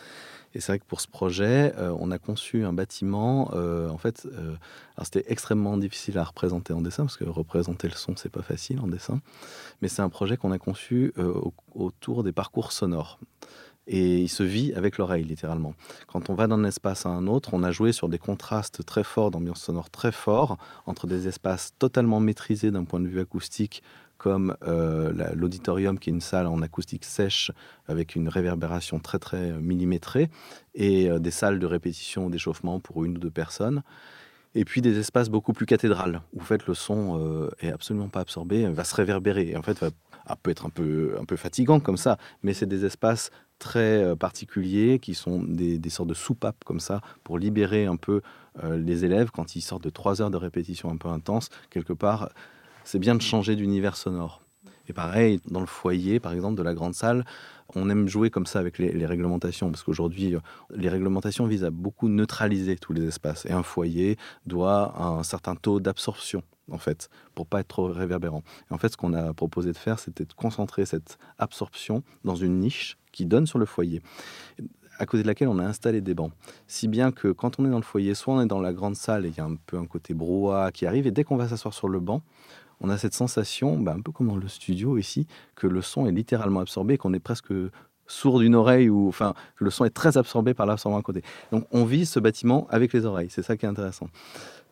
[0.54, 3.50] Et c'est vrai que pour ce projet, euh, on a conçu un bâtiment.
[3.54, 4.56] Euh, en fait, euh,
[5.02, 8.80] c'était extrêmement difficile à représenter en dessin parce que représenter le son, c'est pas facile
[8.80, 9.20] en dessin.
[9.82, 11.12] Mais c'est un projet qu'on a conçu
[11.74, 13.18] autour des parcours sonores.
[13.88, 15.74] Et il se vit avec l'oreille, littéralement.
[16.08, 19.04] Quand on va d'un espace à un autre, on a joué sur des contrastes très
[19.04, 23.84] forts, d'ambiance sonore très forts, entre des espaces totalement maîtrisés d'un point de vue acoustique,
[24.18, 27.50] comme euh, l'auditorium qui est une salle en acoustique sèche
[27.86, 30.30] avec une réverbération très très millimétrée
[30.74, 33.82] et euh, des salles de répétition d'échauffement pour une ou deux personnes.
[34.54, 38.08] Et puis des espaces beaucoup plus cathédrales où en fait le son euh, est absolument
[38.08, 39.50] pas absorbé, va se réverbérer.
[39.50, 39.90] Et en fait, va,
[40.24, 44.14] ah, peut être un peu, un peu fatigant comme ça, mais c'est des espaces très
[44.16, 48.20] particuliers qui sont des, sortes de soupapes comme ça pour libérer un peu
[48.62, 51.48] les élèves quand ils sortent de trois heures de répétition un peu intense.
[51.70, 52.28] Quelque part,
[52.86, 54.42] c'est bien de changer d'univers sonore.
[54.88, 57.24] Et pareil, dans le foyer, par exemple, de la grande salle,
[57.74, 61.70] on aime jouer comme ça avec les, réglementations, parce qu'aujourd'hui, euh, les réglementations visent à
[61.70, 63.44] beaucoup neutraliser tous les espaces.
[63.46, 64.16] Et un foyer
[64.46, 68.44] doit un certain taux d'absorption, en fait, pour pas être trop réverbérant.
[68.70, 72.36] Et en fait, ce qu'on a proposé de faire, c'était de concentrer cette absorption dans
[72.36, 74.00] une niche qui donne sur le foyer
[74.98, 76.32] à côté de laquelle on a installé des bancs.
[76.66, 78.96] Si bien que quand on est dans le foyer, soit on est dans la grande
[78.96, 81.36] salle et il y a un peu un côté brouhaha qui arrive, et dès qu'on
[81.36, 82.22] va s'asseoir sur le banc,
[82.80, 86.06] on a cette sensation, bah, un peu comme dans le studio ici, que le son
[86.06, 87.52] est littéralement absorbé, qu'on est presque
[88.06, 91.22] sourd d'une oreille, ou enfin, que le son est très absorbé par l'absorbant à côté.
[91.52, 94.08] Donc on vit ce bâtiment avec les oreilles, c'est ça qui est intéressant.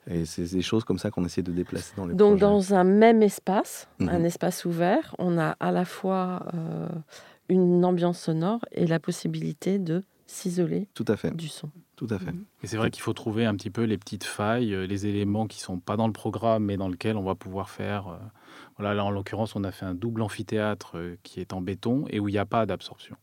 [0.07, 2.85] Et c'est des choses comme ça qu'on essaie de déplacer dans les Donc dans un
[2.85, 4.09] même espace, mhm.
[4.11, 6.89] un espace ouvert, on a à la fois euh,
[7.49, 10.89] une ambiance sonore et la possibilité de s'isoler
[11.35, 11.70] du son.
[11.97, 12.35] Tout à fait.
[12.62, 15.47] Et c'est vrai qu'il faut trouver un petit peu les petites failles, euh, les éléments
[15.47, 18.09] qui sont pas dans le programme, mais dans lequel on va pouvoir faire.
[18.09, 18.16] Euh,
[18.77, 22.05] voilà, là en l'occurrence, on a fait un double amphithéâtre euh, qui est en béton
[22.11, 23.16] et où il n'y a pas d'absorption.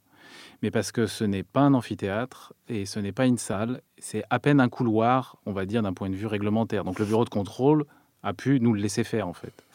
[0.61, 4.23] Mais parce que ce n'est pas un amphithéâtre et ce n'est pas une salle, c'est
[4.29, 6.83] à peine un couloir, on va dire d'un point de vue réglementaire.
[6.83, 7.85] Donc le bureau de contrôle
[8.23, 9.65] a pu nous le laisser faire en fait.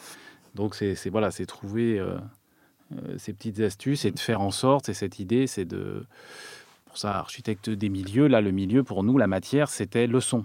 [0.54, 2.02] Donc c'est voilà, c'est trouver
[3.18, 4.88] ces petites astuces et de faire en sorte.
[4.88, 6.06] Et cette idée, c'est de
[6.98, 10.44] ça, architecte des milieux, là, le milieu, pour nous, la matière, c'était le son.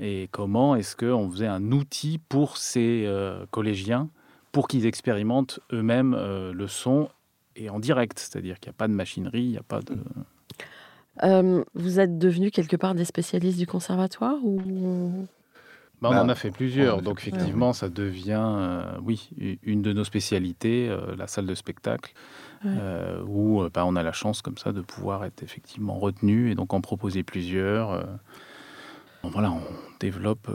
[0.00, 4.08] Et comment est-ce qu'on faisait un outil pour ces euh, collégiens
[4.52, 7.08] pour qu'ils expérimentent eux-mêmes euh, le son
[7.56, 8.18] et en direct?
[8.18, 9.96] C'est-à-dire qu'il n'y a pas de machinerie, il n'y a pas de...
[11.24, 15.26] Euh, vous êtes devenu quelque part des spécialistes du conservatoire ou
[16.00, 19.30] bah, on en bah, a fait plusieurs, donc effectivement, ça devient, oui,
[19.62, 22.12] une de nos spécialités, la salle de spectacle
[22.66, 26.50] euh, où euh, bah, on a la chance comme ça de pouvoir être effectivement retenu
[26.50, 27.92] et donc en proposer plusieurs.
[27.92, 28.04] Euh.
[29.22, 29.62] voilà, on
[30.00, 30.50] développe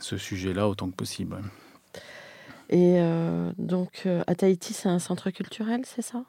[0.00, 1.36] ce sujet-là autant que possible.
[2.70, 3.00] Et
[3.58, 6.24] donc, à Tahiti, c'est un centre culturel, c'est ça?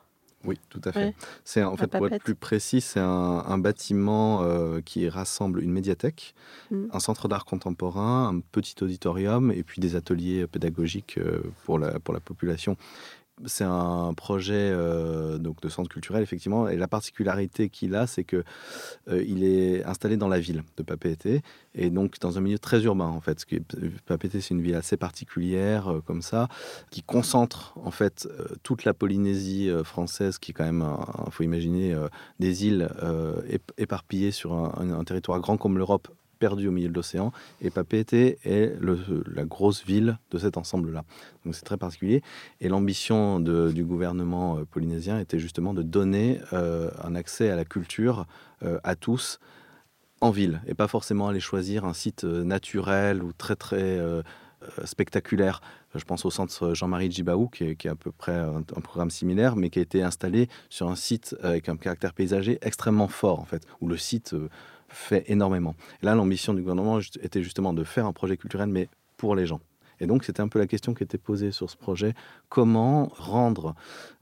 [0.46, 1.16] Oui, tout à fait.
[1.44, 4.44] C'est en fait pour être plus précis, c'est un, bâtiment
[4.86, 6.36] qui rassemble une médiathèque,
[6.72, 6.86] mmh.
[6.91, 11.20] un centre d'art contemporain, un petit auditorium et puis des ateliers pédagogiques
[11.64, 12.78] pour la pour la population
[13.45, 16.67] c'est un projet euh, de centre culturel, effectivement.
[16.67, 18.43] Et la particularité qu'il a, c'est que
[19.09, 21.41] euh, est installé dans la ville de Papeete
[21.75, 23.45] et donc dans un milieu très urbain, en fait.
[24.05, 26.47] Papeete, c'est une ville assez particulière, euh, comme ça,
[26.91, 28.27] qui concentre, en fait,
[28.61, 30.88] toute la Polynésie française, qui est quand même,
[31.25, 31.95] il faut imaginer,
[32.39, 32.89] des îles
[33.77, 36.07] éparpillées sur un territoire grand comme l'Europe,
[36.44, 37.32] perdu au milieu de l'océan.
[37.62, 41.06] Et Papeete est la grosse ville de cet ensemble-là.
[41.46, 42.22] Donc c'est très particulier.
[42.60, 47.64] Et l'ambition du gouvernement euh, polynésien était justement de donner euh, un accès à la
[47.64, 48.26] culture
[48.64, 49.39] euh, à tous
[50.20, 54.00] en ville et pas forcément aller choisir un site naturel ou très très
[54.86, 55.62] spectaculaire.
[55.96, 58.82] Je pense au centre Jean-Marie Djibaou, qui est, qui est, à peu près un, un,
[58.82, 63.10] programme similaire, mais qui a été installé sur un site avec un caractère paysager extrêmement
[63.10, 64.34] fort, en fait, où le site
[64.94, 65.76] fait énormément.
[66.02, 69.60] là, l'ambition du gouvernement était justement de faire un projet culturel, mais pour les gens.
[70.00, 72.14] Et donc, c'était un peu la question qui était posée sur ce projet.
[72.50, 73.76] Comment rendre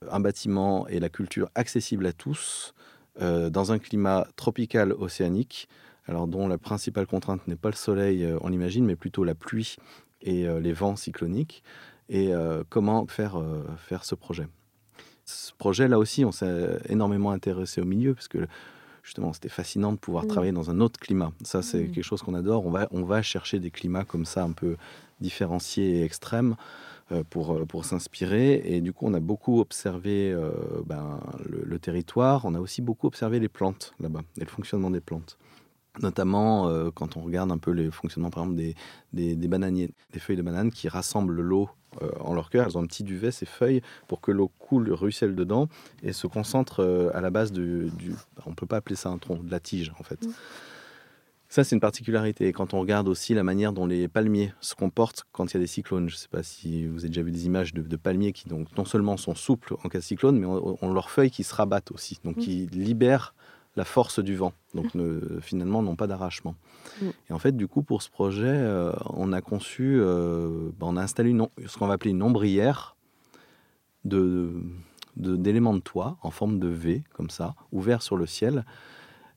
[0.10, 2.74] un bâtiment et la culture accessibles à tous
[3.22, 5.68] euh, dans un climat tropical océanique,
[6.08, 9.36] alors dont la principale contrainte n'est pas le soleil, euh, on l'imagine, mais plutôt la
[9.36, 9.76] pluie
[10.22, 11.64] et euh, les vents cycloniques.
[12.10, 12.34] Et
[12.68, 13.42] comment faire,
[13.78, 14.46] faire ce projet?
[15.24, 18.48] Ce projet, là aussi, on s'est énormément intéressé au milieu, parce que
[19.04, 20.28] justement, c'était fascinant de pouvoir Mm.
[20.28, 21.32] travailler dans un autre climat.
[21.44, 21.92] Ça, c'est Mm.
[21.92, 22.66] quelque chose qu'on adore.
[22.66, 24.78] On va, on va chercher des climats comme ça, un peu
[25.20, 26.56] différenciés et extrêmes.
[27.12, 28.62] euh, Pour, euh, pour s'inspirer.
[28.64, 30.52] Et du coup, on a beaucoup observé euh,
[30.86, 32.46] ben, le, le territoire.
[32.46, 35.38] On a aussi beaucoup observé les plantes là-bas et le fonctionnement des plantes.
[36.00, 38.76] Notamment euh, quand on regarde un peu le fonctionnement, par exemple, des,
[39.12, 41.70] des, des bananiers, des feuilles de banane qui rassemblent l'eau
[42.02, 42.66] euh, en leur cœur.
[42.66, 45.68] Elles ont un petit duvet, ces feuilles, pour que l'eau coule, ruisselle dedans
[46.02, 48.16] et se concentre euh, à la base du, du-
[48.46, 50.26] On ne peut pas appeler ça un tronc, de la tige, en fait.
[50.26, 50.32] Mm.
[51.50, 52.48] Ça, c'est une particularité.
[52.48, 55.58] Et quand on regarde aussi la manière dont les palmiers se comportent quand il y
[55.58, 57.82] a des cyclones, je ne sais pas si vous avez déjà vu des images de,
[57.82, 60.94] de palmiers qui, donc, non seulement sont souples en cas de cyclone, mais ont, ont
[60.94, 62.40] leurs feuilles qui se rabattent aussi, donc Mm.
[62.40, 63.36] qui libèrent
[63.78, 66.56] la force du vent, donc ne- finalement n'ont pas d'arrachement.
[67.02, 67.06] Mm.
[67.30, 70.98] Et en fait, du coup, pour ce projet, euh, on a conçu, euh, ben, on
[70.98, 72.96] a installé une, ce qu'on va appeler une ombrière
[74.06, 74.54] de
[75.18, 78.66] de- d'éléments de, toit en forme de V, comme ça, ouvert sur le ciel,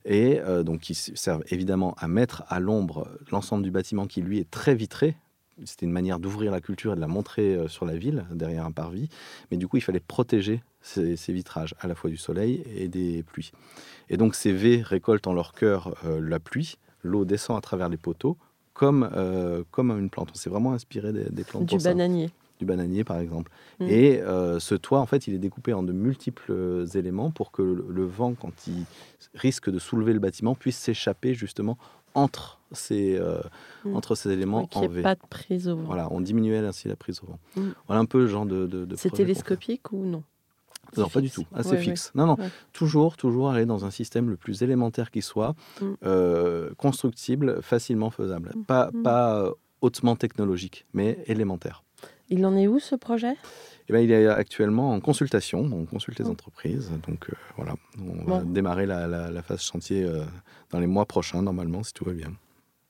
[0.05, 4.39] et euh, donc qui servent évidemment à mettre à l'ombre l'ensemble du bâtiment qui, lui,
[4.39, 5.17] est très vitré.
[5.65, 8.71] C'était une manière d'ouvrir la culture et de la montrer sur la ville, derrière un
[8.71, 9.09] parvis.
[9.51, 12.87] Mais du coup, il fallait protéger ces, ces vitrages, à la fois du soleil et
[12.87, 13.51] des pluies.
[14.09, 16.77] Et donc, ces V récoltent en leur cœur euh, la pluie.
[17.01, 18.37] L'eau descend à travers les poteaux,
[18.73, 20.29] comme, euh, comme une plante.
[20.31, 22.29] On s'est vraiment inspiré des, des plantes Du ça bananier.
[22.59, 23.51] du bananier par exemple.
[23.79, 23.87] Mm.
[23.89, 27.61] Et euh, ce toit, en fait, il est découpé en de multiples éléments pour que
[27.63, 28.85] le, le vent, quand il
[29.33, 31.77] risque de soulever le bâtiment, puisse s'échapper justement
[32.13, 33.39] entre ces, euh,
[33.85, 33.95] Mm.
[33.95, 35.01] entre ces éléments Oui, en n'y V.
[35.03, 35.83] pas de prise au vent.
[35.83, 37.39] Voilà, on diminuait ainsi la prise au vent.
[37.55, 37.69] Mm.
[37.87, 38.65] Voilà un peu le genre de.
[38.67, 40.23] de, de C'est télescopique ou non?
[41.01, 41.45] Non, pas du tout.
[41.53, 41.83] Assez Ouais, ouais.
[41.83, 42.11] fixe.
[42.15, 42.35] Non, non.
[42.39, 42.49] Ouais.
[42.73, 45.85] Toujours, toujours aller dans un système le plus élémentaire qui soit, Mm.
[46.05, 48.51] euh, constructible, facilement faisable.
[48.55, 48.63] Mm.
[48.63, 49.03] Pas, Mm.
[49.03, 51.83] pas euh, hautement technologique, mais élémentaire.
[52.29, 53.35] Il en est où ce projet?
[53.87, 56.91] Eh ben, il est actuellement en consultation, on consulte les entreprises.
[57.07, 60.23] Donc euh, voilà, on va démarrer la, la- la phase chantier euh,
[60.71, 62.33] dans les mois prochains, normalement, si tout va bien.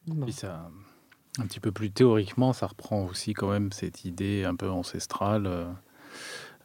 [0.08, 0.24] Bon.
[0.26, 0.70] Puis ça,
[1.38, 5.48] un petit peu plus théoriquement, ça reprend aussi quand même cette idée un peu ancestrale
[5.48, 5.66] euh,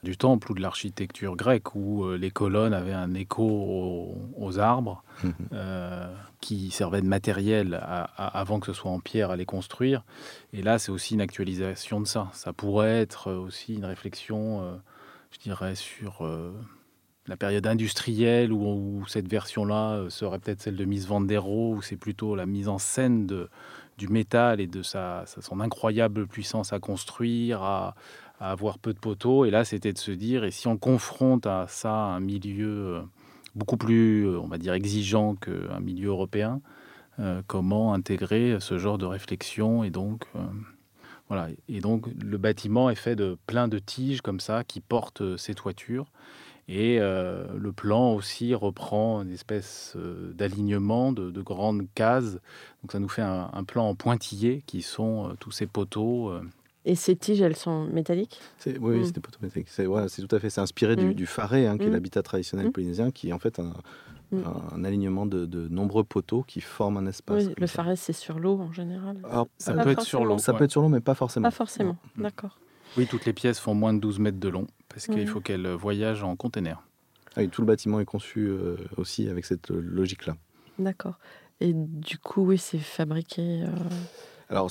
[0.02, 4.58] du temple ou de l'architecture grecque, où euh, les colonnes avaient un écho aux, aux
[4.58, 5.32] arbres, Mhm.
[5.52, 9.44] euh, qui servaient de matériel à- à- avant que ce soit en pierre à les
[9.44, 10.02] construire.
[10.54, 12.28] Et là, c'est aussi une actualisation de ça.
[12.32, 14.76] Ça pourrait être aussi une réflexion, euh,
[15.32, 16.52] je dirais, sur euh,
[17.26, 21.42] la période industrielle, où, où cette version-là euh, serait peut-être celle de Miss Van der
[21.42, 23.50] Rohe, où c'est plutôt la mise en scène de,
[23.98, 27.94] du métal et de sa, sa- son incroyable puissance à construire, à,
[28.40, 29.44] à avoir peu de poteaux.
[29.44, 33.02] Et là, c'était de se dire, et si on confronte à ça un milieu euh,
[33.54, 36.60] beaucoup plus, euh, on va dire, exigeant qu'un milieu européen,
[37.20, 40.24] euh, comment intégrer ce genre de réflexion et donc
[41.28, 41.48] voilà.
[41.68, 45.54] Et donc le bâtiment est fait de plein de tiges comme ça qui portent ces
[45.54, 46.06] toitures.
[46.66, 49.96] Et le plan aussi reprend une espèce
[50.34, 52.38] d'alignement de, de grandes cases.
[52.82, 56.32] Donc ça nous fait un, plan en pointillé qui sont tous ces poteaux
[56.86, 59.04] Et ces tiges, elles sont métalliques C'est, oui, Mm.
[59.04, 59.66] c'était pas automatique.
[59.68, 60.48] C'est, ouais, c'est tout à fait.
[60.50, 61.14] C'est inspiré du, Mm.
[61.14, 61.92] du faré, hein, qui est Mm.
[61.92, 63.72] l'habitat traditionnel polynésien, qui est en fait un,
[64.32, 67.46] un alignement de, de nombreux poteaux qui forment un espace.
[67.46, 67.74] Oui, le ça.
[67.74, 69.18] farès, c'est sur l'eau en général.
[69.30, 70.58] Alors, ça peut être sur l'eau ça ouais.
[70.58, 71.44] peut être sur l'eau, mais pas forcément.
[71.48, 72.58] Pas forcément, d'accord.
[72.96, 75.66] oui toutes les pièces font moins de 12 mètres de long parce qu'il faut qu'elles
[75.68, 76.82] voyagent en container
[77.36, 80.36] Ah, et tout le bâtiment est conçu euh, aussi avec cette euh, logique-là.
[80.78, 81.18] D'accord.
[81.60, 83.62] Et du coup, oui, c'est fabriqué.
[83.64, 83.68] euh,
[84.50, 84.70] Alors,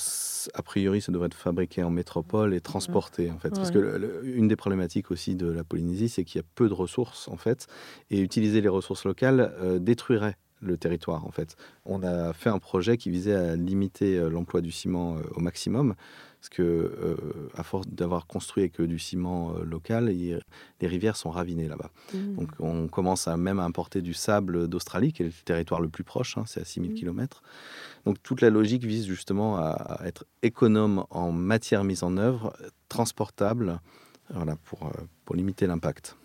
[0.53, 3.57] a priori, ça devrait être fabriqué en métropole et transporté, en fait.
[3.57, 6.47] Parce que le- le- une des problématiques aussi de la Polynésie, c'est qu'il y a
[6.55, 7.67] peu de ressources, en fait.
[8.09, 11.55] Et utiliser les ressources locales euh, détruirait le territoire, en fait.
[11.85, 15.39] On a fait un projet qui visait à limiter euh, l'emploi du ciment euh, au
[15.39, 15.95] maximum.
[16.39, 17.15] Parce que, euh,
[17.53, 20.39] à force d'avoir construit que du ciment euh, local, il-
[20.79, 21.91] les rivières sont ravinées là-bas.
[22.13, 22.35] mm.
[22.37, 25.89] Donc on commence à même à importer du sable d'Australie, qui est le territoire le
[25.89, 26.97] plus proche, hein, c'est à 6000 Mhm.
[26.97, 27.43] km.
[28.05, 32.53] Donc toute la logique vise justement à, à être économe en matière mise en œuvre,
[32.87, 33.79] transportable,
[34.29, 34.91] voilà, pour, euh,
[35.25, 36.15] pour limiter l'impact.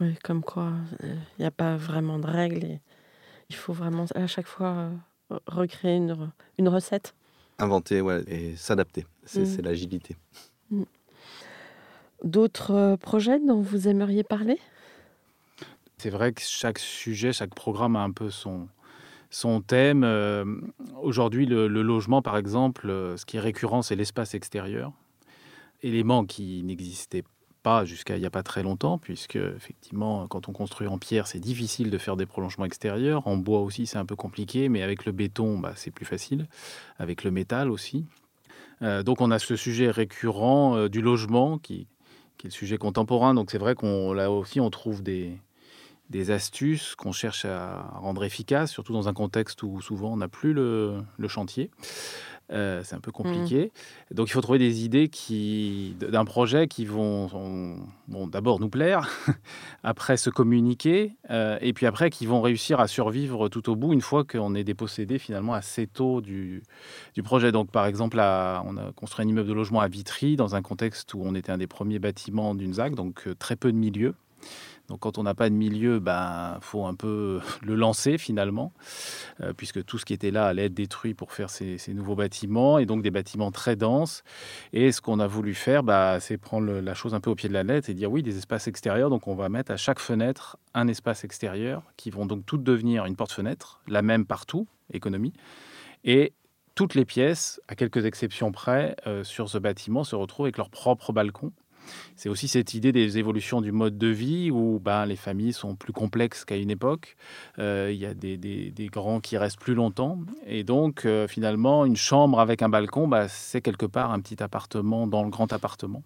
[0.00, 2.64] Oui, comme quoi, il n'y a pas vraiment de règles.
[2.64, 2.80] Et
[3.48, 4.90] il faut vraiment à chaque fois
[5.32, 7.14] euh, recréer une, une recette.
[7.58, 9.46] Inventer ouais, et s'adapter, c'est Mhm.
[9.46, 10.16] c'est l'agilité.
[12.24, 14.58] D'autres euh, projets dont vous aimeriez parler?
[15.98, 18.68] C'est vrai que chaque sujet, chaque programme a un peu son,
[19.30, 20.02] son thème.
[20.04, 20.44] Euh,
[21.02, 24.92] Aujourd'hui, le, le logement, par exemple, euh, ce qui est récurrent, c'est l'espace extérieur.
[25.82, 27.22] Élément qui n'existait
[27.62, 31.26] pas jusqu'à il n'y a pas très longtemps, puisque effectivement, quand on construit en pierre,
[31.26, 33.26] c'est difficile de faire des prolongements extérieurs.
[33.26, 36.46] En bois aussi, c'est un peu compliqué, mais avec le béton, bah, c'est plus facile.
[36.98, 38.06] Avec le métal aussi.
[38.82, 41.86] Euh, donc on a ce sujet récurrent euh, du logement qui,
[42.40, 43.34] est le sujet contemporain.
[43.34, 45.38] Donc c'est vrai qu'on là aussi on trouve des,
[46.10, 50.28] des astuces qu'on cherche à rendre efficaces, surtout dans un contexte où souvent on n'a
[50.28, 51.70] plus le, chantier.
[52.52, 53.72] Euh, c'est un peu compliqué.
[54.10, 54.14] Mmh.
[54.14, 57.28] Donc il faut trouver des idées qui, d'un projet qui vont,
[58.06, 59.10] bon, d'abord nous plaire,
[59.82, 63.92] après se communiquer, euh, et puis après qui vont réussir à survivre tout au bout
[63.92, 66.62] une fois qu'on est dépossédé finalement assez tôt du,
[67.14, 67.50] du projet.
[67.50, 71.14] Donc par exemple, on a construit un immeuble de logement à Vitry dans un contexte
[71.14, 74.14] où on était un des premiers bâtiments d'une ZAC, donc euh, très peu de milieux.
[74.88, 78.72] Donc quand on n'a pas de milieu, ben faut un peu le lancer finalement,
[79.40, 82.78] euh, puisque tout ce qui était là allait être détruit pour faire ces, nouveaux bâtiments,
[82.78, 84.22] et donc des bâtiments très denses.
[84.72, 87.48] Et ce qu'on a voulu faire, bah, c'est prendre la chose un peu au pied
[87.48, 89.10] de la lettre et dire oui, des espaces extérieurs.
[89.10, 93.06] Donc on va mettre à chaque fenêtre un espace extérieur, qui vont donc toutes devenir
[93.06, 95.32] une porte-fenêtre, la même partout, économie.
[96.04, 96.34] Et
[96.76, 100.68] toutes les pièces, à quelques exceptions près, euh, sur ce bâtiment se retrouvent avec leur
[100.68, 101.52] propre balcon
[102.16, 105.74] c'est aussi cette idée des évolutions du mode de vie où ben, les familles sont
[105.74, 107.16] plus complexes qu'à une époque.
[107.58, 110.18] Euh, il y a des, grands qui restent plus longtemps.
[110.46, 114.42] Et donc, euh, finalement, une chambre avec un balcon, bah, c'est quelque part un petit
[114.42, 116.02] appartement dans le grand appartement.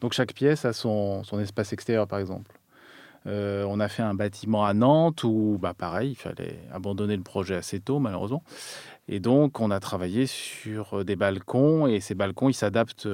[0.00, 2.56] Donc, chaque pièce a son, espace extérieur, par exemple.
[3.26, 7.22] Euh, on a fait un bâtiment à Nantes où, bah, pareil, il fallait abandonner le
[7.22, 8.42] projet assez tôt, malheureusement.
[9.08, 13.08] Et donc, on a travaillé sur des balcons et ces balcons, ils s'adaptent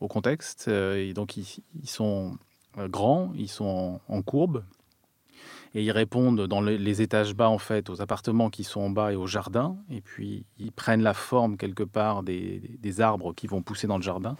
[0.00, 0.66] au contexte.
[0.68, 1.46] Euh, et donc, ils,
[1.84, 2.36] sont
[2.78, 4.64] euh, grands, ils sont en, courbe.
[5.74, 9.12] Et ils répondent dans les, étages bas, en fait, aux appartements qui sont en bas
[9.12, 9.76] et au jardin.
[9.90, 14.02] Et puis, ils prennent la forme, quelque part, des, arbres qui vont pousser dans le
[14.02, 14.36] jardin.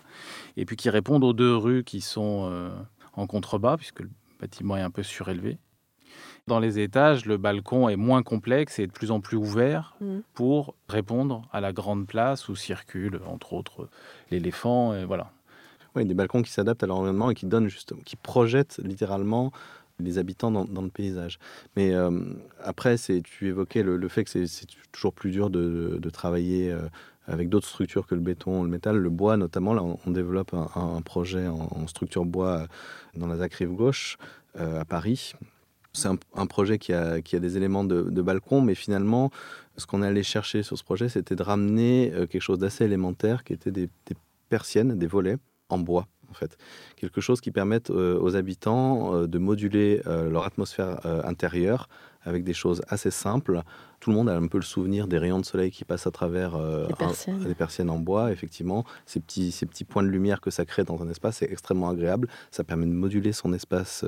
[0.56, 2.70] Et puis, qui répondent aux deux rues qui sont euh,
[3.14, 5.58] en contrebas, puisque le bâtiment est un peu surélevé.
[6.46, 10.18] Dans les étages, le balcon est moins complexe et de plus en plus ouvert mmh.
[10.32, 13.88] pour répondre à la grande place où circulent, entre autres,
[14.30, 14.94] l'éléphant.
[14.94, 15.32] Et voilà.
[15.96, 19.50] Oui, des balcons qui s'adaptent à l'environnement et qui donnent justement, qui projettent littéralement
[19.98, 21.38] les habitants dans, le paysage.
[21.74, 22.10] Mais euh,
[22.62, 26.82] après, c'est, tu évoquais le, fait que c'est, toujours plus dur de, travailler euh,
[27.26, 29.72] avec d'autres structures que le béton, le métal, le bois notamment.
[29.72, 32.66] Là, on, développe un, projet en, structure bois euh,
[33.16, 34.18] dans la ZAC Rive Gauche
[34.58, 35.32] à Paris.
[35.94, 39.30] C'est un, projet qui a, qui a, des éléments de, balcon, mais finalement,
[39.78, 43.54] ce qu'on allait chercher sur ce projet, c'était de ramener quelque chose d'assez élémentaire, qui
[43.54, 43.88] était des
[44.50, 45.38] persiennes, des volets
[45.68, 46.56] en bois, en fait.
[46.96, 51.88] Quelque chose qui permette euh, aux habitants euh, de moduler euh, leur atmosphère intérieure
[52.22, 53.62] avec des choses assez simples.
[54.00, 56.10] Tout le monde a un peu le souvenir des rayons de soleil qui passent à
[56.10, 56.58] travers
[57.38, 58.84] des persiennes en bois, effectivement.
[59.06, 61.88] Ces petits, ces petits points de lumière que ça crée dans un espace, c'est extrêmement
[61.88, 62.28] agréable.
[62.50, 64.04] Ça permet de moduler son espace,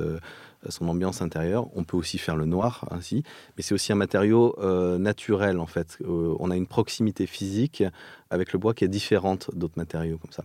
[0.69, 1.69] son ambiance intérieure.
[1.77, 3.23] On peut aussi faire le noir ainsi,
[3.57, 4.57] mais c'est aussi un matériau
[4.99, 5.99] naturel, en fait.
[6.05, 7.85] on a une proximité physique
[8.31, 10.45] avec le bois qui est différente d'autres matériaux comme ça.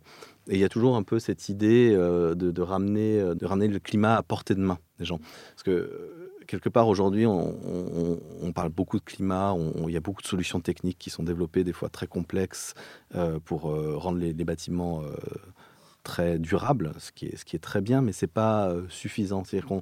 [0.49, 3.67] Et il y a toujours un peu cette idée euh, de, ramener, euh, de ramener
[3.67, 5.19] le climat à portée de main des gens.
[5.51, 9.55] Parce que euh, quelque part aujourd'hui, on, parle beaucoup de climat,
[9.87, 12.75] il y a beaucoup de solutions techniques qui sont développées, des fois très complexes,
[13.45, 15.01] pour rendre les, les bâtiments
[16.03, 19.43] très durables, ce qui est, ce qui est très bien, mais ce n'est pas suffisant.
[19.43, 19.81] C'est-à-dire qu'on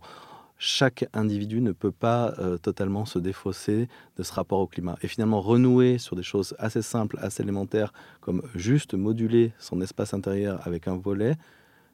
[0.63, 3.87] chaque individu ne peut pas euh, totalement se défausser
[4.17, 4.95] de ce rapport au climat.
[5.01, 10.13] Et finalement, renouer sur des choses assez simples, assez élémentaires, comme juste moduler son espace
[10.13, 11.35] intérieur avec un volet,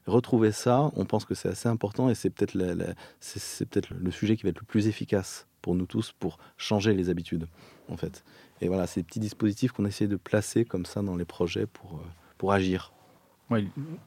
[0.05, 4.43] retrouver ça, on pense que c'est assez important et c'est peut-être peut le sujet qui
[4.43, 7.47] va être le plus efficace pour nous tous pour changer les habitudes,
[7.87, 8.25] en fait.
[8.59, 11.93] Et voilà, ces petits dispositifs qu'on essaie de placer comme ça dans les projets pour,
[11.93, 12.05] euh,
[12.37, 12.91] pour agir.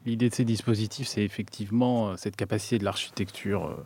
[0.05, 3.83] L'idée de ces dispositifs, c'est effectivement euh, cette capacité de l'architecture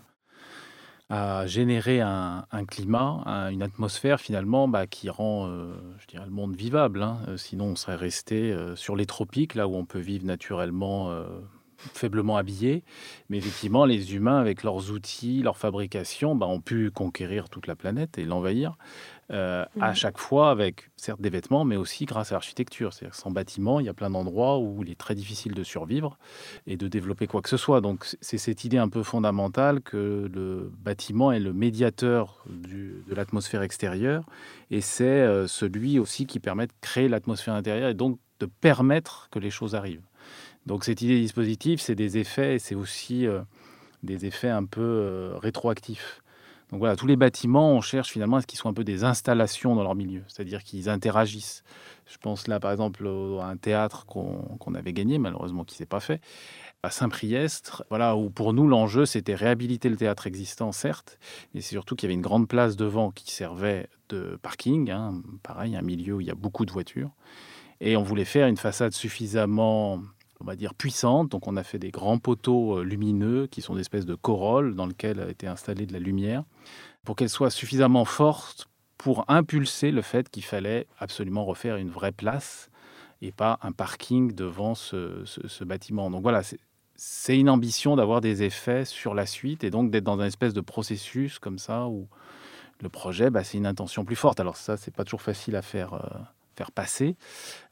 [1.09, 6.55] à générer un, climat, une atmosphère finalement bah, qui rend euh, je dirais, le monde
[6.55, 7.03] vivable.
[7.03, 7.19] Hein.
[7.27, 11.11] Euh, sinon, on serait resté euh, sur les tropiques, là où on peut vivre naturellement
[11.93, 12.83] faiblement habillé.
[13.29, 17.75] Mais effectivement, les humains, avec leurs outils, leur fabrication, bah, ont pu conquérir toute la
[17.75, 18.77] planète et l'envahir.
[19.31, 19.95] Euh, à mmh.
[19.95, 22.93] chaque fois avec certes des vêtements, mais aussi grâce à l'architecture.
[22.93, 26.19] C'est-à-dire sans bâtiment, il y a plein d'endroits où il est très difficile de survivre
[26.67, 27.81] et de développer quoi que ce soit.
[27.81, 33.63] Donc c'est cette idée un peu fondamentale que le bâtiment est le médiateur de l'atmosphère
[33.63, 34.25] extérieure
[34.69, 39.29] et c'est euh, celui aussi qui permet de créer l'atmosphère intérieure et donc de permettre
[39.31, 40.05] que les choses arrivent.
[40.67, 43.41] Donc cette idée dispositif, c'est des effets, c'est aussi euh,
[44.03, 46.21] des effets un peu rétroactifs.
[46.75, 49.05] Donc voilà, tous les bâtiments, on cherche finalement à ce qu'ils soient un peu des
[49.05, 51.63] installations dans leur milieu, c'est-à-dire qu'ils interagissent.
[52.05, 53.07] Je pense là, par exemple,
[53.39, 56.19] à un théâtre qu'on avait gagné, malheureusement qui s'est pas fait,
[56.83, 61.17] à Saint-Priest, voilà, où pour nous, l'enjeu, c'était réhabiliter le théâtre existant, certes,
[61.53, 65.21] mais c'est surtout qu'il y avait une grande place devant qui servait de parking, hein,
[65.43, 67.11] pareil, un milieu où il y a beaucoup de voitures,
[67.79, 70.01] et on voulait faire une façade suffisamment
[70.39, 71.29] on va dire, puissantes.
[71.29, 74.85] Donc on a fait des grands poteaux lumineux qui sont des espèces de corolles dans
[74.85, 76.43] lesquelles a été installée de la lumière
[77.03, 78.67] pour qu'elles soient suffisamment fortes
[78.97, 82.69] pour impulser le fait qu'il fallait absolument refaire une vraie place
[83.21, 86.09] et pas un parking devant ce, bâtiment.
[86.09, 86.41] Donc voilà,
[86.95, 90.53] c'est une ambition d'avoir des effets sur la suite et donc d'être dans un espèce
[90.53, 92.07] de processus comme ça où
[92.81, 94.39] le projet, bah, c'est une intention plus forte.
[94.39, 95.99] Alors ça, c'est pas toujours facile à faire, euh,
[96.55, 97.15] faire passer,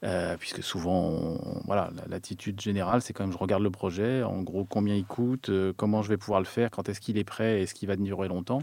[0.04, 4.66] euh, puisque souvent, voilà, l'attitude générale, c'est quand même je regarde le projet, en gros
[4.66, 7.62] combien il coûte, euh, comment je vais pouvoir le faire, quand est-ce qu'il est prêt,
[7.62, 8.62] est-ce qu'il va durer longtemps.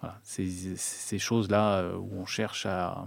[0.00, 3.04] Voilà, ces choses-là où on cherche à,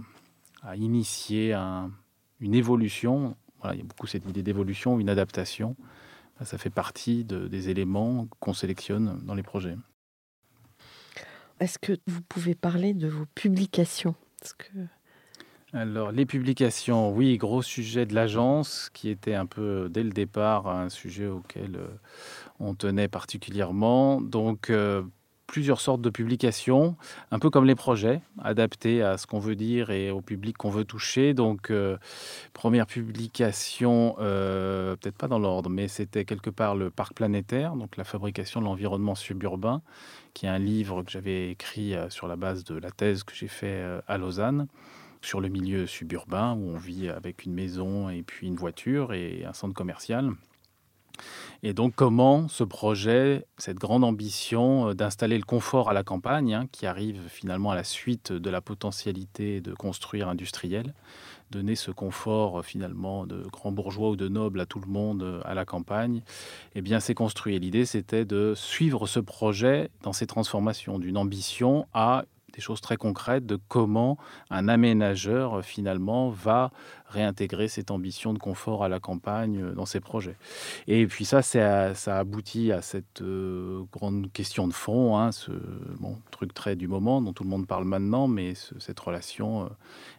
[0.74, 1.92] initier un,
[2.40, 3.36] une évolution.
[3.60, 5.76] Voilà, il y a beaucoup cette idée d'évolution, une adaptation.
[6.42, 9.76] Ça fait partie des éléments qu'on sélectionne dans les projets.
[11.60, 14.14] Est-ce que vous pouvez parler de vos publications?
[15.76, 20.68] Alors, les publications, oui, gros sujet de l'agence, qui était un peu, dès le départ,
[20.68, 21.88] un sujet auquel euh,
[22.58, 24.22] on tenait particulièrement.
[24.22, 25.02] Donc, euh,
[25.46, 26.96] plusieurs sortes de publications,
[27.30, 30.70] un peu comme les projets, adaptés à ce qu'on veut dire et au public qu'on
[30.70, 31.34] veut toucher.
[31.34, 31.98] Donc, euh,
[32.54, 38.04] première publication, peut-être pas dans l'ordre, mais c'était quelque part le parc planétaire, donc la
[38.04, 39.82] fabrication de l'environnement suburbain,
[40.32, 43.48] qui est un livre que j'avais écrit sur la base de la thèse que j'ai
[43.48, 44.68] fait à Lausanne
[45.26, 49.44] sur le milieu suburbain où on vit avec une maison et puis une voiture et
[49.44, 50.30] un centre commercial.
[51.62, 56.54] Et donc comment ce projet, cette grande ambition euh, d'installer le confort à la campagne,
[56.54, 60.94] hein, qui arrive finalement à la suite de la potentialité de construire industriel,
[61.50, 65.22] donner ce confort euh, finalement de grand bourgeois ou de noble à tout le monde
[65.22, 66.22] euh, à la campagne,
[66.74, 67.56] eh bien c'est construit.
[67.56, 72.26] Et l'idée c'était de suivre ce projet dans ses transformations, d'une ambition à
[72.56, 74.16] des choses très concrètes de comment
[74.50, 76.70] un aménageur finalement va
[77.06, 80.36] réintégrer cette ambition de confort à la campagne euh, dans ses projets.
[80.88, 85.52] Et puis ça, ça, ça aboutit à cette euh, grande question de fond, hein, ce
[86.30, 89.68] truc très du moment dont tout le monde parle maintenant, mais cette relation euh,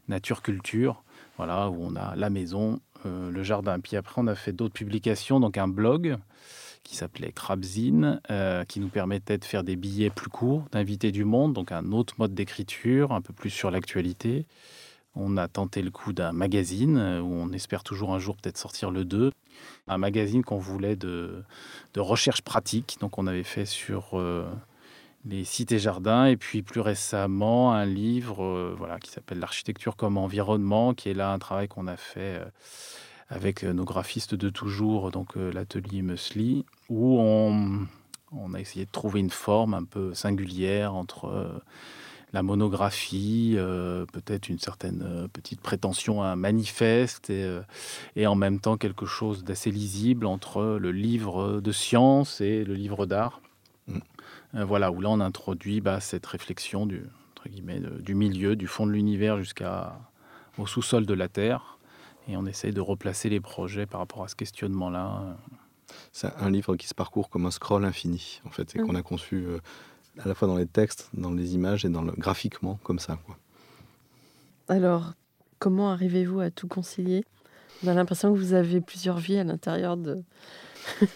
[0.07, 1.03] nature-culture,
[1.37, 3.79] voilà, où on a la maison, le jardin.
[3.79, 6.17] Puis après, on a fait d'autres publications, donc un blog
[6.87, 11.25] qui s'appelait Crabzine, euh, qui nous permettait de faire des billets plus courts, d'inviter du
[11.25, 14.45] monde, donc un autre mode d'écriture, un peu plus sur l'actualité.
[15.13, 18.57] On a tenté le coup d'un magazine, euh, où on espère toujours un jour peut-être
[18.57, 19.33] sortir le 2.
[19.89, 21.43] Un magazine qu'on voulait de,
[21.93, 24.49] de, recherche pratique, donc on avait fait sur euh,
[25.25, 30.17] les sites et jardins, et puis plus récemment un livre voilà, qui s'appelle L'architecture comme
[30.17, 32.41] environnement, qui est là un travail qu'on a fait
[33.29, 39.29] avec nos graphistes de toujours, donc l'atelier Musli, où on, a essayé de trouver une
[39.29, 41.59] forme un peu singulière entre euh,
[42.33, 48.59] la monographie, euh, peut-être une certaine euh, petite prétention à un manifeste, et, en même
[48.59, 53.41] temps quelque chose d'assez lisible entre le livre de science et le livre d'art.
[53.87, 53.99] Mm.
[54.53, 57.03] voilà, où là on introduit bah, cette réflexion du,
[57.33, 61.76] entre guillemets, du milieu, du fond de l'univers jusqu'au sous-sol de la Terre,
[62.27, 65.37] et on essaye de replacer les projets par rapport à ce questionnement-là.
[66.11, 68.97] C'est un livre qui se parcourt comme un scroll infini, en fait, et qu'on mmh.
[68.97, 69.59] a conçu euh,
[70.19, 73.17] à la fois dans les textes, dans les images et dans le, graphiquement, comme ça.
[73.25, 73.37] Quoi.
[74.67, 75.13] Alors,
[75.59, 77.23] comment arrivez-vous à tout concilier?
[77.83, 80.23] On a l'impression que vous avez plusieurs vies à l'intérieur de...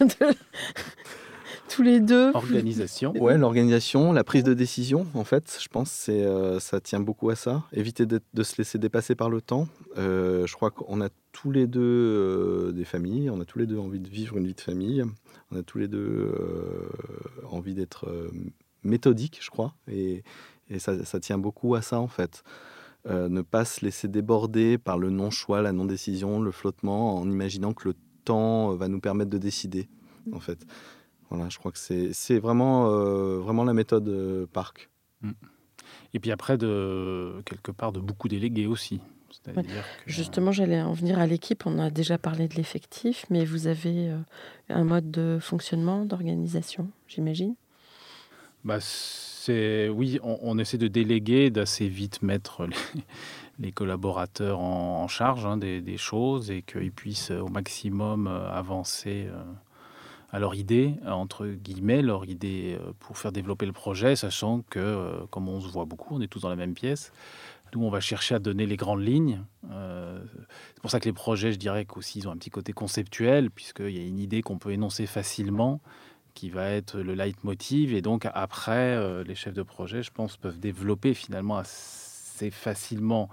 [1.71, 2.31] tous les deux.
[2.33, 3.13] Organisation.
[3.17, 7.29] Ouais, l'organisation, la prise de décision, en fait, je pense, c'est euh, ça tient beaucoup
[7.29, 7.63] à ça.
[7.71, 9.67] Éviter de, se laisser dépasser par le temps.
[9.97, 13.67] Euh, je crois qu'on a tous les deux euh, des familles, on a tous les
[13.67, 15.03] deux envie de vivre une vie de famille,
[15.51, 16.33] on a tous les deux
[17.49, 18.09] envie d'être
[18.83, 20.23] méthodique, je crois, et,
[20.77, 22.43] ça, ça, tient beaucoup à ça, en fait.
[23.05, 27.89] ne pas se laisser déborder par le non-choix, la non-décision, le flottement, en imaginant que
[27.89, 27.95] le
[28.25, 29.89] temps va nous permettre de décider,
[30.33, 30.65] en fait.
[31.31, 34.89] Voilà, je crois que c'est vraiment, euh, vraiment la méthode euh, Parc.
[35.21, 35.31] Mm.
[36.13, 38.99] Et puis après, de, quelque part, de beaucoup délégués aussi.
[40.05, 41.65] Justement, j'allais en venir à l'équipe.
[41.65, 44.17] On a déjà parlé de l'effectif, mais vous avez euh,
[44.67, 47.55] un mode de fonctionnement, d'organisation, j'imagine?
[48.65, 48.79] Bah,
[49.47, 52.67] Oui, on, essaie de déléguer, d'assez vite mettre
[53.59, 59.29] les, collaborateurs en, charge hein, des, des, choses et qu'ils puissent au maximum avancer
[60.31, 64.79] à leur idée, entre guillemets, leur idée euh, pour faire développer le projet, sachant que,
[64.79, 67.11] euh, comme on se voit beaucoup, on est tous dans la même pièce.
[67.73, 69.43] Nous, on va chercher à donner les grandes lignes.
[69.71, 70.21] Euh,
[70.73, 73.51] c'est pour ça que les projets, je dirais qu'aussi, ils ont un petit côté conceptuel,
[73.51, 75.81] puisqu'il y a une idée qu'on peut énoncer facilement,
[76.33, 77.93] qui va être le leitmotiv.
[77.93, 83.29] Et donc, après, les chefs de projet, je pense, peuvent développer finalement assez facilement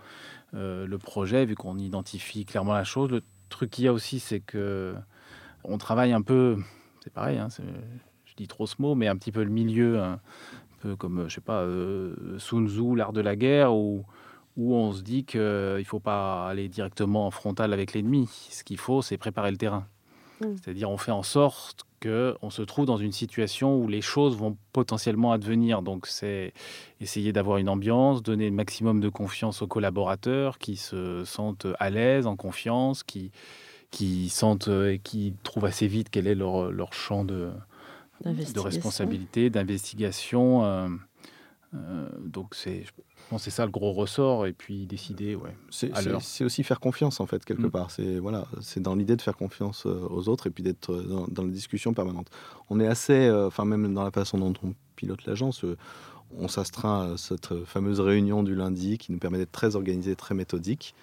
[0.53, 3.11] le projet, vu qu'on identifie clairement la chose.
[3.11, 4.95] Le truc qu'il y a aussi, c'est que
[5.65, 6.59] on travaille un peu,
[7.03, 7.49] c'est pareil, hein,
[8.25, 10.21] je dis trop ce mot, mais un petit peu le milieu, un
[10.81, 11.67] peu comme, je sais pas,
[12.39, 14.05] Sun Tzu, l'art de la guerre, où,
[14.57, 18.29] où on se dit qu'il ne faut pas aller directement en frontal avec l'ennemi.
[18.51, 19.87] Ce qu'il faut, c'est préparer le terrain.
[20.41, 20.47] Mmh.
[20.63, 24.57] C'est-à-dire, on fait en sorte qu'on se trouve dans une situation où les choses vont
[24.73, 25.83] potentiellement advenir.
[25.83, 26.53] Donc, c'est
[27.01, 31.91] essayer d'avoir une ambiance, donner le maximum de confiance aux collaborateurs qui se sentent à
[31.91, 33.33] l'aise, en confiance, qui,
[33.91, 37.51] qui sentent et qui trouvent assez vite quel est leur, leur champ de,
[38.25, 40.65] de responsabilité, d'investigation.
[40.65, 40.89] Euh,
[41.75, 42.85] euh, donc, c'est,
[43.39, 45.55] c'est ça le gros ressort, et puis décider, ouais.
[45.71, 47.71] C'est aussi faire confiance, en fait, quelque mm.
[47.71, 47.91] part.
[47.91, 51.27] C'est voilà, c'est dans l'idée de faire confiance euh, aux autres et puis d'être dans,
[51.29, 52.29] dans, la discussion permanente.
[52.71, 55.65] On est assez, enfin, même dans la façon dont on pilote l'agence,
[56.37, 60.35] on s'astreint à cette fameuse réunion du lundi qui nous permet d'être très organisé, très
[60.35, 60.95] méthodique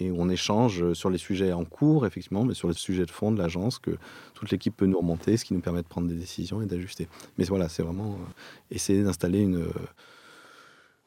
[0.00, 3.32] et on échange sur les sujets en cours, effectivement, mais sur les sujets de fond
[3.32, 3.96] de l'agence, que
[4.34, 7.08] toute l'équipe peut nous remonter, ce qui nous permet de prendre des décisions et d'ajuster.
[7.38, 8.32] Mais voilà, c'est vraiment euh,
[8.70, 9.62] essayer d'installer une,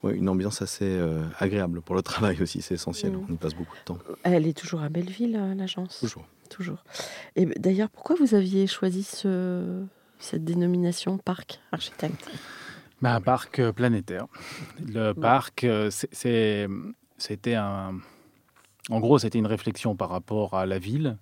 [0.03, 3.25] euh, une ambiance assez euh, agréable pour le travail aussi, c'est essentiel, mmh.
[3.29, 3.99] on y passe beaucoup de temps.
[4.23, 5.99] Elle est toujours à Belleville, l'agence?
[5.99, 6.25] Toujours.
[6.49, 6.83] Toujours.
[7.35, 9.83] Et d'ailleurs, pourquoi vous aviez choisi ce,
[10.19, 12.29] cette dénomination parc architecte?
[13.01, 14.27] Bah, Un parc planétaire.
[14.79, 17.99] Le parc, c'était un
[18.89, 21.17] en gros, c'était une réflexion par rapport à la ville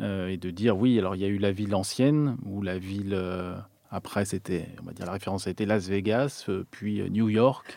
[0.00, 2.78] euh, et de dire oui, alors il y a eu la ville ancienne ou la
[2.78, 3.14] ville.
[3.14, 3.56] Euh,
[3.90, 7.76] après, c'était, on va dire, la référence a été Las Vegas, euh, puis New York.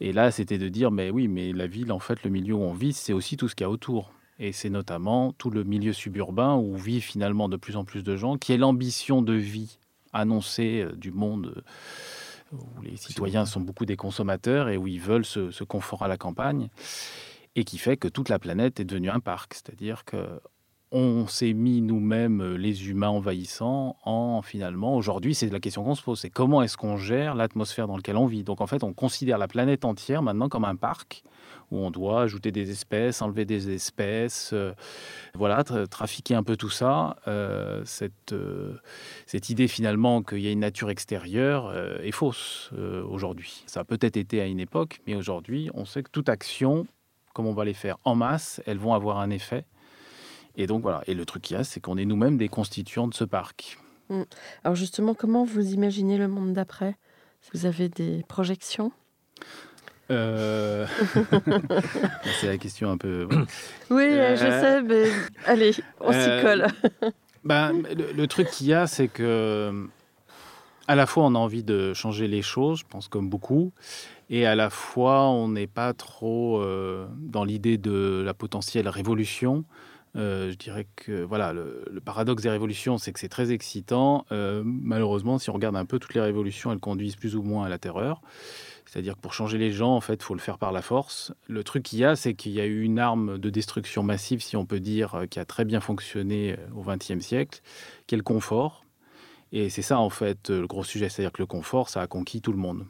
[0.00, 2.62] Et là, c'était de dire, mais oui, mais la ville, en fait, le milieu où
[2.62, 4.12] on vit, c'est aussi tout ce qu'il y a autour.
[4.38, 8.16] Et c'est notamment tout le milieu suburbain où vivent finalement de plus en plus de
[8.16, 9.78] gens, qui est l'ambition de vie
[10.12, 11.64] annoncée du monde
[12.52, 16.16] où les citoyens sont beaucoup des consommateurs et où ils veulent ce confort à la
[16.16, 16.70] campagne
[17.58, 19.54] et qui fait que toute la planète est devenue un parc.
[19.54, 20.40] C'est-à-dire que
[20.90, 25.94] on s'est mis nous-mêmes, euh, les humains envahissants, en finalement, aujourd'hui, c'est la question qu'on
[25.94, 28.42] se pose, c'est comment est-ce qu'on gère l'atmosphère dans laquelle on vit?
[28.42, 31.24] Donc en fait, on considère la planète entière maintenant comme un parc
[31.70, 34.72] où on doit ajouter des espèces, enlever des espèces, euh,
[35.34, 37.16] voilà, trafiquer un peu tout ça.
[37.26, 38.34] Euh, cette,
[39.26, 42.70] cette idée finalement qu'il y a une nature extérieure est fausse
[43.10, 43.64] aujourd'hui.
[43.66, 46.86] Ça a peut-être été à une époque, mais aujourd'hui, on sait que toute action
[47.38, 49.64] comme on va les faire en masse, elles vont avoir un effet.
[50.56, 51.04] Et donc voilà.
[51.06, 53.78] Et le truc qu'il y a, c'est qu'on est nous-mêmes des constituants de ce parc.
[54.08, 54.22] Mm.
[54.64, 56.96] Alors justement, comment vous imaginez le monde d'après?
[57.54, 58.90] Vous avez des projections?
[60.10, 60.84] Euh,
[62.40, 63.28] c'est la question un peu.
[63.88, 65.04] Oui, je euh, sais, mais
[65.46, 66.66] allez, on s'y euh, colle.
[67.44, 67.72] ben,
[68.16, 69.86] le, truc qu'il y a, c'est que
[70.88, 73.70] à la fois on a envie de changer les choses, je pense comme beaucoup,
[74.30, 79.64] et à la fois on n'est pas trop euh, dans l'idée de la potentielle révolution.
[80.16, 84.24] Euh, je dirais que voilà, le, paradoxe des révolutions, c'est que c'est très excitant.
[84.32, 87.66] Euh, malheureusement, si on regarde un peu toutes les révolutions, elles conduisent plus ou moins
[87.66, 88.22] à la terreur.
[88.86, 91.32] C'est-à-dire que pour changer les gens, en fait, faut le faire par la force.
[91.46, 94.42] Le truc qu'il y a, c'est qu'il y a eu une arme de destruction massive,
[94.42, 97.60] si on peut dire, qui a très bien fonctionné au XXe siècle,
[98.06, 98.86] qui est le confort.
[99.52, 101.10] Et c'est ça, en fait, le gros sujet.
[101.10, 102.86] C'est-à-dire que le confort, ça a conquis tout le monde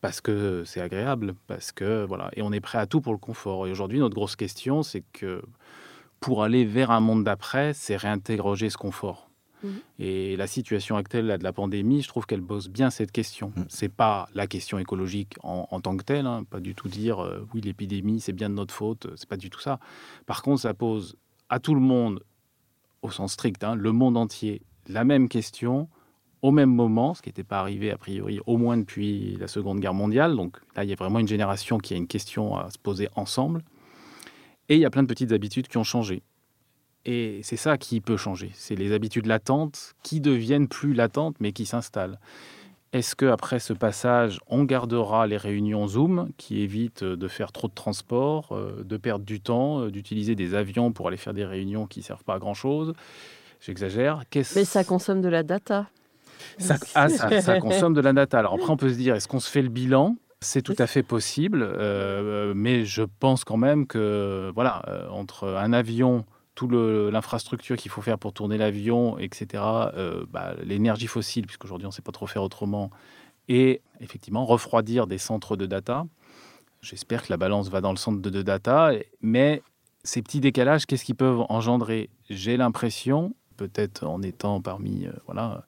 [0.00, 3.18] parce que c'est agréable, parce que voilà, et on est prêt à tout pour le
[3.18, 3.66] confort.
[3.66, 5.42] Et aujourd'hui, notre grosse question, c'est que
[6.20, 9.28] pour aller vers un monde d'après, c'est réinterroger ce confort.
[9.62, 9.68] Mmh.
[9.98, 13.52] Et la situation actuelle là, de la pandémie, je trouve qu'elle pose bien cette question.
[13.54, 13.66] Ce mmh.
[13.68, 17.46] C'est pas la question écologique en, tant que telle, hein, pas du tout dire euh,
[17.52, 19.80] oui l'épidémie c'est bien de notre faute, c'est pas du tout ça.
[20.26, 21.16] Par contre, ça pose
[21.48, 22.22] à tout le monde,
[23.02, 25.88] au sens strict, hein, le monde entier, la même question
[26.42, 29.80] au même moment, ce qui n'était pas arrivé a priori au moins depuis la Seconde
[29.80, 30.36] Guerre mondiale.
[30.36, 33.08] Donc là, il y a vraiment une génération qui a une question à se poser
[33.16, 33.62] ensemble.
[34.68, 36.22] Et il y a plein de petites habitudes qui ont changé.
[37.04, 38.50] Et c'est ça qui peut changer.
[38.54, 42.18] C'est les habitudes latentes qui deviennent plus latentes, mais qui s'installent.
[42.92, 47.74] Est-ce qu'après ce passage, on gardera les réunions Zoom qui évitent de faire trop de
[47.74, 51.86] transport, euh, de perdre du temps, euh, d'utiliser des avions pour aller faire des réunions
[51.86, 52.94] qui ne servent pas à grand-chose?
[53.60, 54.22] J'exagère.
[54.34, 55.86] Mais ça consomme de la data.
[56.58, 58.38] Ça, ah, ça, consomme de la data.
[58.38, 60.16] Alors après, on peut se dire, est-ce qu'on se fait le bilan?
[60.40, 65.48] C'est tout à fait possible, euh, mais je pense quand même que, voilà, euh, entre
[65.48, 66.24] un avion,
[66.54, 71.90] toute l'infrastructure qu'il faut faire pour tourner l'avion, etc., euh, bah, l'énergie fossile, puisqu'aujourd'hui on
[71.90, 72.90] ne sait pas trop faire autrement,
[73.48, 76.04] et effectivement refroidir des centres de data.
[76.82, 79.62] J'espère que la balance va dans le centre de, de data, mais
[80.04, 82.10] ces petits décalages, qu'est-ce qu'ils peuvent engendrer?
[82.30, 85.64] J'ai l'impression, peut-être en étant parmi voilà,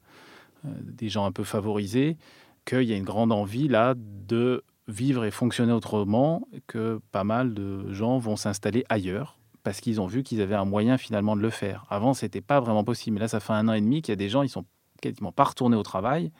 [0.63, 2.17] des gens un peu favorisés,
[2.65, 7.53] qu'il y a une grande envie là de vivre et fonctionner autrement, que pas mal
[7.53, 11.41] de gens vont s'installer ailleurs parce qu'ils ont vu qu'ils avaient un moyen finalement de
[11.41, 11.85] le faire.
[11.89, 13.15] Avant, c'était pas vraiment possible.
[13.15, 14.65] Mais là, ça fait un an et demi qu'il y a des gens, ils sont
[15.01, 16.31] quasiment pas retournés au travail.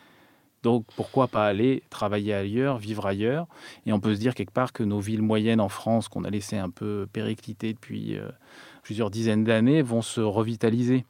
[0.64, 3.48] Donc pourquoi pas aller travailler ailleurs, vivre ailleurs?
[3.86, 6.30] Et on peut se dire quelque part que nos villes moyennes en France, qu'on a
[6.30, 8.30] laissé un peu péricliter depuis euh,
[8.84, 11.06] plusieurs dizaines d'années, vont se revitaliser.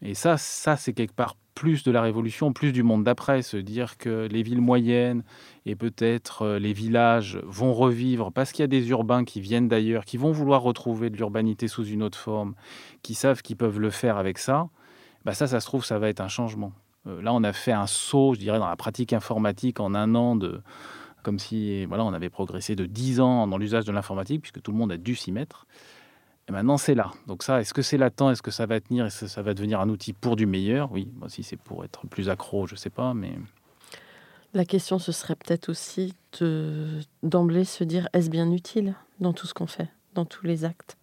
[0.00, 3.56] Et ça, ça c'est quelque part plus de la révolution, plus du monde d'après, se
[3.56, 5.24] dire que les villes moyennes
[5.64, 9.66] et peut-être euh, les villages vont revivre parce qu'il y a des urbains qui viennent
[9.66, 12.54] d'ailleurs, qui vont vouloir retrouver de l'urbanité sous une autre forme,
[13.02, 14.68] qui savent qu'ils peuvent le faire avec ça,
[15.24, 16.72] bah ça, ça se trouve, ça va être un changement.
[17.06, 20.14] Euh, là, on a fait un saut, je dirais, dans la pratique informatique en un
[20.14, 20.60] an, de,
[21.22, 24.72] comme si voilà, on avait progressé de 10 ans dans l'usage de l'informatique, puisque tout
[24.72, 25.66] le monde a dû s'y mettre.
[26.48, 27.12] Et maintenant, c'est là.
[27.26, 28.30] Donc ça, est-ce que c'est latent?
[28.30, 29.04] Est-ce que ça va tenir?
[29.06, 30.92] Est-ce que ça va devenir un outil pour du meilleur?
[30.92, 33.32] Oui, si c'est pour être plus accro, je ne sais pas, mais...
[34.54, 36.14] La question, ce serait peut-être aussi
[37.22, 40.96] d'emblée se dire, est-ce bien utile dans tout ce qu'on fait, dans tous les actes?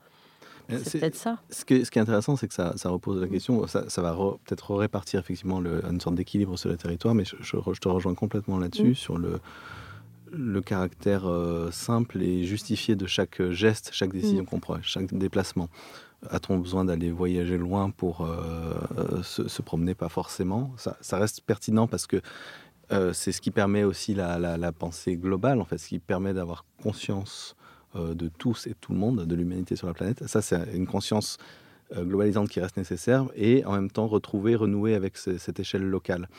[0.70, 1.38] C'est peut-être ça.
[1.50, 3.68] Ce, qui est intéressant, c'est que ça, repose la question.
[3.68, 4.16] Ça, va
[4.46, 8.58] peut-être répartir effectivement le, une sorte d'équilibre sur le territoire, mais je, te rejoins complètement
[8.58, 8.96] là-dessus mm.
[8.96, 9.40] sur le,
[10.34, 14.46] le caractère euh, simple et justifié de chaque geste, chaque décision mm.
[14.46, 15.70] qu'on prend, chaque déplacement.
[16.30, 19.94] A-t-on besoin d'aller voyager loin pour euh, se, promener?
[19.94, 20.74] Pas forcément.
[20.78, 22.22] Ça, reste pertinent parce que
[22.92, 26.34] euh, c'est ce qui permet aussi la, la, pensée globale, en fait, ce qui permet
[26.34, 27.56] d'avoir conscience
[27.96, 30.26] de tous et tout le monde, de l'humanité sur la planète.
[30.28, 31.38] Ça, c'est une conscience
[32.02, 36.30] globalisante qui reste nécessaire et en même temps retrouver, renouer avec cette échelle locale.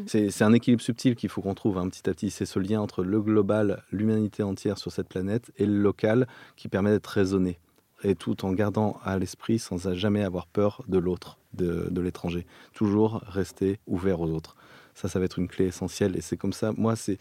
[0.00, 0.04] Mm.
[0.06, 2.30] C'est un équilibre subtil qu'il faut qu'on trouve un hein, petit à petit.
[2.30, 6.26] C'est ce lien entre le global, l'humanité entière sur cette planète et le local
[6.56, 7.58] qui permet d'être raisonné.
[8.02, 12.46] Et tout en gardant à l'esprit sans jamais avoir peur de l'autre, de, de l'étranger.
[12.74, 14.56] Toujours rester ouvert aux autres.
[14.94, 16.16] Ça, ça va être une clé essentielle.
[16.16, 17.18] Et c'est comme ça, moi, c'est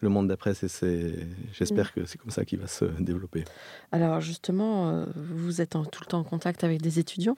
[0.00, 1.90] le monde d'après, j'espère mm.
[1.94, 3.44] que c'est comme ça qu'il va se développer.
[3.92, 7.36] Alors justement, euh, vous êtes tout le temps en contact avec des étudiants,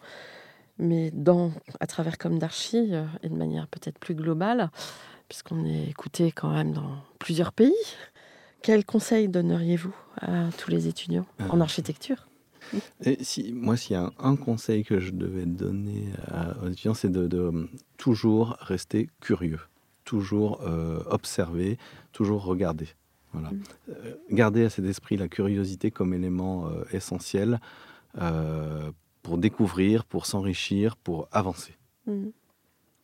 [0.78, 4.70] mais dans, à travers comme d'archi euh, et de manière peut-être plus globale,
[5.28, 7.72] puisqu'on est écouté quand même dans plusieurs pays.
[8.62, 11.62] Quels conseils donneriez-vous à tous les étudiants en euh.
[11.62, 12.26] architecture?
[13.02, 16.04] Et si, moi, s'il y a un, conseil que je devais donner
[16.62, 19.58] aux étudiants, c'est de, toujours rester curieux
[20.10, 21.78] toujours euh, observer,
[22.10, 22.88] toujours regarder.
[23.32, 23.50] Voilà.
[23.50, 23.62] Mm.
[23.90, 27.60] Euh, garder à cet esprit la curiosité comme élément euh, essentiel
[29.22, 31.76] pour découvrir, pour s'enrichir, pour avancer.
[32.06, 32.30] Mm.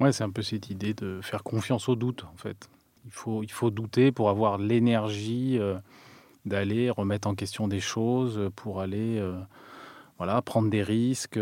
[0.00, 2.68] Ouais, c'est un peu cette idée de faire confiance au doute, en fait.
[3.04, 5.60] Il faut, il faut douter pour avoir l'énergie
[6.44, 9.22] d'aller remettre en question des choses, pour aller
[10.18, 11.38] voilà, prendre des risques.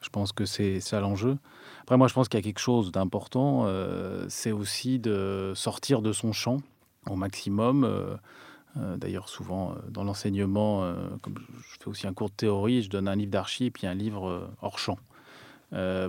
[0.00, 1.36] Je pense que c'est ça l'enjeu.
[1.82, 6.00] Après, moi, je pense qu'il y a quelque chose d'important, euh, c'est aussi de sortir
[6.02, 6.58] de son champ
[7.08, 7.84] au maximum.
[7.84, 8.16] Euh,
[8.76, 10.90] euh, d'ailleurs, souvent dans l'enseignement,
[11.24, 13.94] je fais aussi un cours de théorie, je donne un livre d'archi et puis un
[13.94, 14.98] livre hors champ.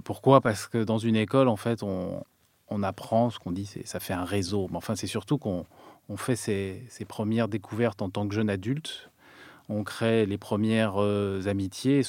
[0.03, 0.39] pourquoi?
[0.41, 2.23] Parce que dans une école, en fait, on,
[2.83, 4.67] apprend ce qu'on dit, ça fait un réseau.
[4.71, 5.65] Mais enfin, c'est surtout qu'on
[6.15, 9.09] fait ses, ses, premières découvertes en tant que jeune adulte.
[9.67, 10.97] On crée les premières
[11.47, 12.03] amitiés.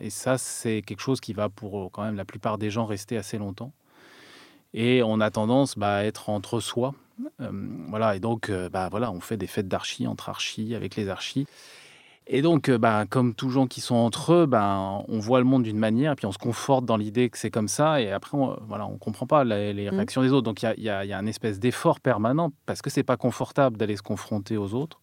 [0.00, 2.86] Et ça, c'est quelque chose qui va pour euh, quand même la plupart des gens
[2.86, 3.72] rester assez longtemps.
[4.72, 6.94] Et on a tendance bah, à être entre soi.
[7.40, 7.50] Euh,
[7.88, 11.08] voilà, et donc, euh, bah, voilà, on fait des fêtes d'archi, entre archis, avec les
[11.08, 11.46] archis.
[12.32, 15.64] Et donc, bah, comme tous gens qui sont entre eux, bah, on voit le monde
[15.64, 18.38] d'une manière, et puis on se conforte dans l'idée que c'est comme ça, et après,
[18.38, 19.94] on, voilà, on comprend pas les, mmh.
[19.96, 20.44] réactions des autres.
[20.44, 23.76] Donc, il y a, y a, un espèce d'effort permanent, parce que c'est pas confortable
[23.76, 25.00] d'aller se confronter aux autres.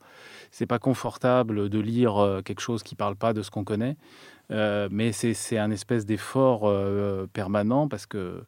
[0.51, 3.97] C'est pas confortable de lire quelque chose qui parle pas de ce qu'on connaît.
[4.51, 8.43] Euh, mais c'est un espèce d'effort euh, permanent parce que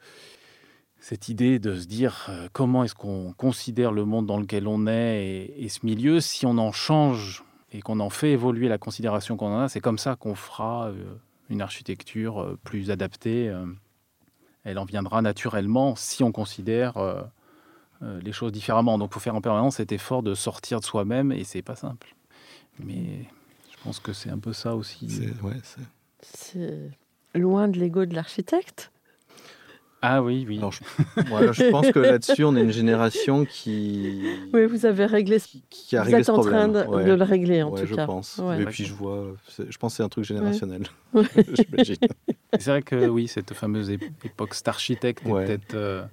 [0.99, 4.87] cette idée de se dire euh, comment est-ce qu'on considère le monde dans lequel on
[4.87, 9.35] est et, ce milieu, si on en change et qu'on en fait évoluer la considération
[9.35, 10.91] qu'on en a, c'est comme ça qu'on fera
[11.49, 13.53] une architecture plus adaptée.
[14.63, 16.95] elle en viendra naturellement si on considère
[18.01, 18.97] les choses différemment.
[18.97, 21.75] Donc il faut faire en permanence cet effort de sortir de soi-même et c'est pas
[21.75, 22.15] simple.
[22.79, 23.27] Mais
[23.79, 25.07] je pense que c'est un peu ça aussi.
[26.21, 26.91] C'est
[27.33, 28.91] loin de l'ego de l'architecte?
[30.01, 30.61] Ah oui, oui.
[30.61, 34.23] je, pense que là-dessus, on est une génération qui.
[34.53, 35.39] Oui, vous avez réglé.
[35.39, 38.05] Qui, qui a vous êtes en train de, le régler, en tout je cas.
[38.05, 38.41] Pense.
[38.59, 39.33] Et puis je vois.
[39.57, 40.83] Je pense que c'est un truc générationnel.
[41.13, 45.75] c'est vrai que oui, cette fameuse époque starchitecte est peut-être.
[45.75, 46.03] Euh,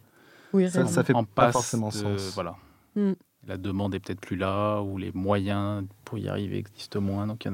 [0.53, 2.33] oui, ça, ça fait pas forcément sens.
[2.35, 2.57] Voilà.
[2.97, 3.13] Mm
[3.47, 7.27] la demande est peut-être plus là, ou les moyens pour y arriver existent moins.
[7.27, 7.49] Donc,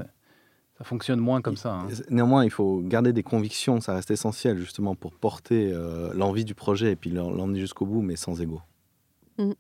[0.79, 1.75] ça fonctionne moins comme ça.
[1.75, 1.89] Hein.
[2.11, 6.55] Néanmoins, il faut garder des convictions, ça reste essentiel justement pour porter euh, l'envie du
[6.55, 8.61] projet et puis l'emmener jusqu'au bout, mais sans ego.
[9.39, 9.53] Mm.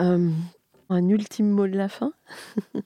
[0.00, 0.30] Euh,
[0.90, 2.12] un ultime mot de la fin?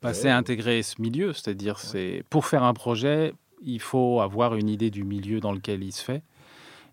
[0.00, 4.68] Bah, C'est intégrer ce milieu, c'est-à-dire c'est pour faire un projet, il faut avoir une
[4.68, 6.22] idée du milieu dans lequel il se fait.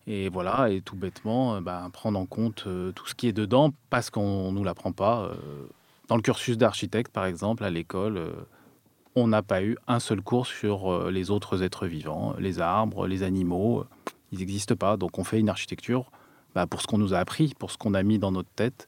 [0.07, 4.09] Et voilà, et tout bêtement, bah, prendre en compte tout ce qui est dedans parce
[4.09, 5.31] qu'on ne nous l'apprend pas.
[6.07, 8.21] Dans le cursus d'architecte, par exemple, à l'école,
[9.15, 13.23] on n'a pas eu un seul cours sur les autres êtres vivants, les arbres, les
[13.23, 13.85] animaux.
[14.31, 14.95] Ils n'existent pas.
[14.95, 16.11] Donc on fait une architecture
[16.53, 18.87] bah, pour ce qu'on nous a appris, pour ce qu'on a mis dans notre tête.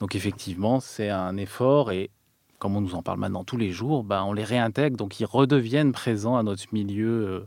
[0.00, 2.10] Donc effectivement, c'est un effort et
[2.58, 5.26] comme on nous en parle maintenant tous les jours, bah, on les réintègre, donc ils
[5.26, 7.40] redeviennent présents à notre milieu euh,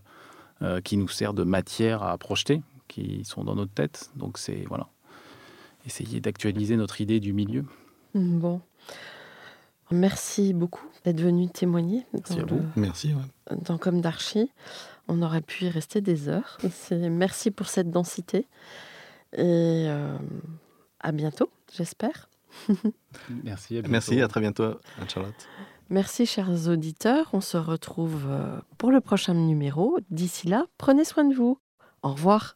[0.62, 4.12] euh, qui nous sert de matière à projeter, qui sont dans notre tête.
[4.18, 4.90] Donc c'est voilà,
[5.86, 7.64] essayer d'actualiser notre idée du milieu.
[8.14, 8.60] Bon.
[9.92, 12.06] Merci beaucoup d'être venu témoigner.
[12.14, 12.62] Merci à vous.
[12.76, 13.16] Merci.
[13.66, 14.52] Dans Comme d'Archie,
[15.08, 16.60] on aurait pu y rester des heures.
[16.92, 18.48] Merci pour cette densité.
[19.34, 20.18] Et euh,
[21.00, 22.30] à bientôt, j'espère.
[23.44, 23.78] Merci.
[23.78, 24.76] À Merci, à très bientôt,
[25.08, 25.48] Charlotte.
[25.90, 27.30] Merci, chers auditeurs.
[27.34, 29.98] On se retrouve euh, pour le prochain numéro.
[30.12, 31.60] D'ici là, prenez soin de vous.
[32.04, 32.56] Au revoir.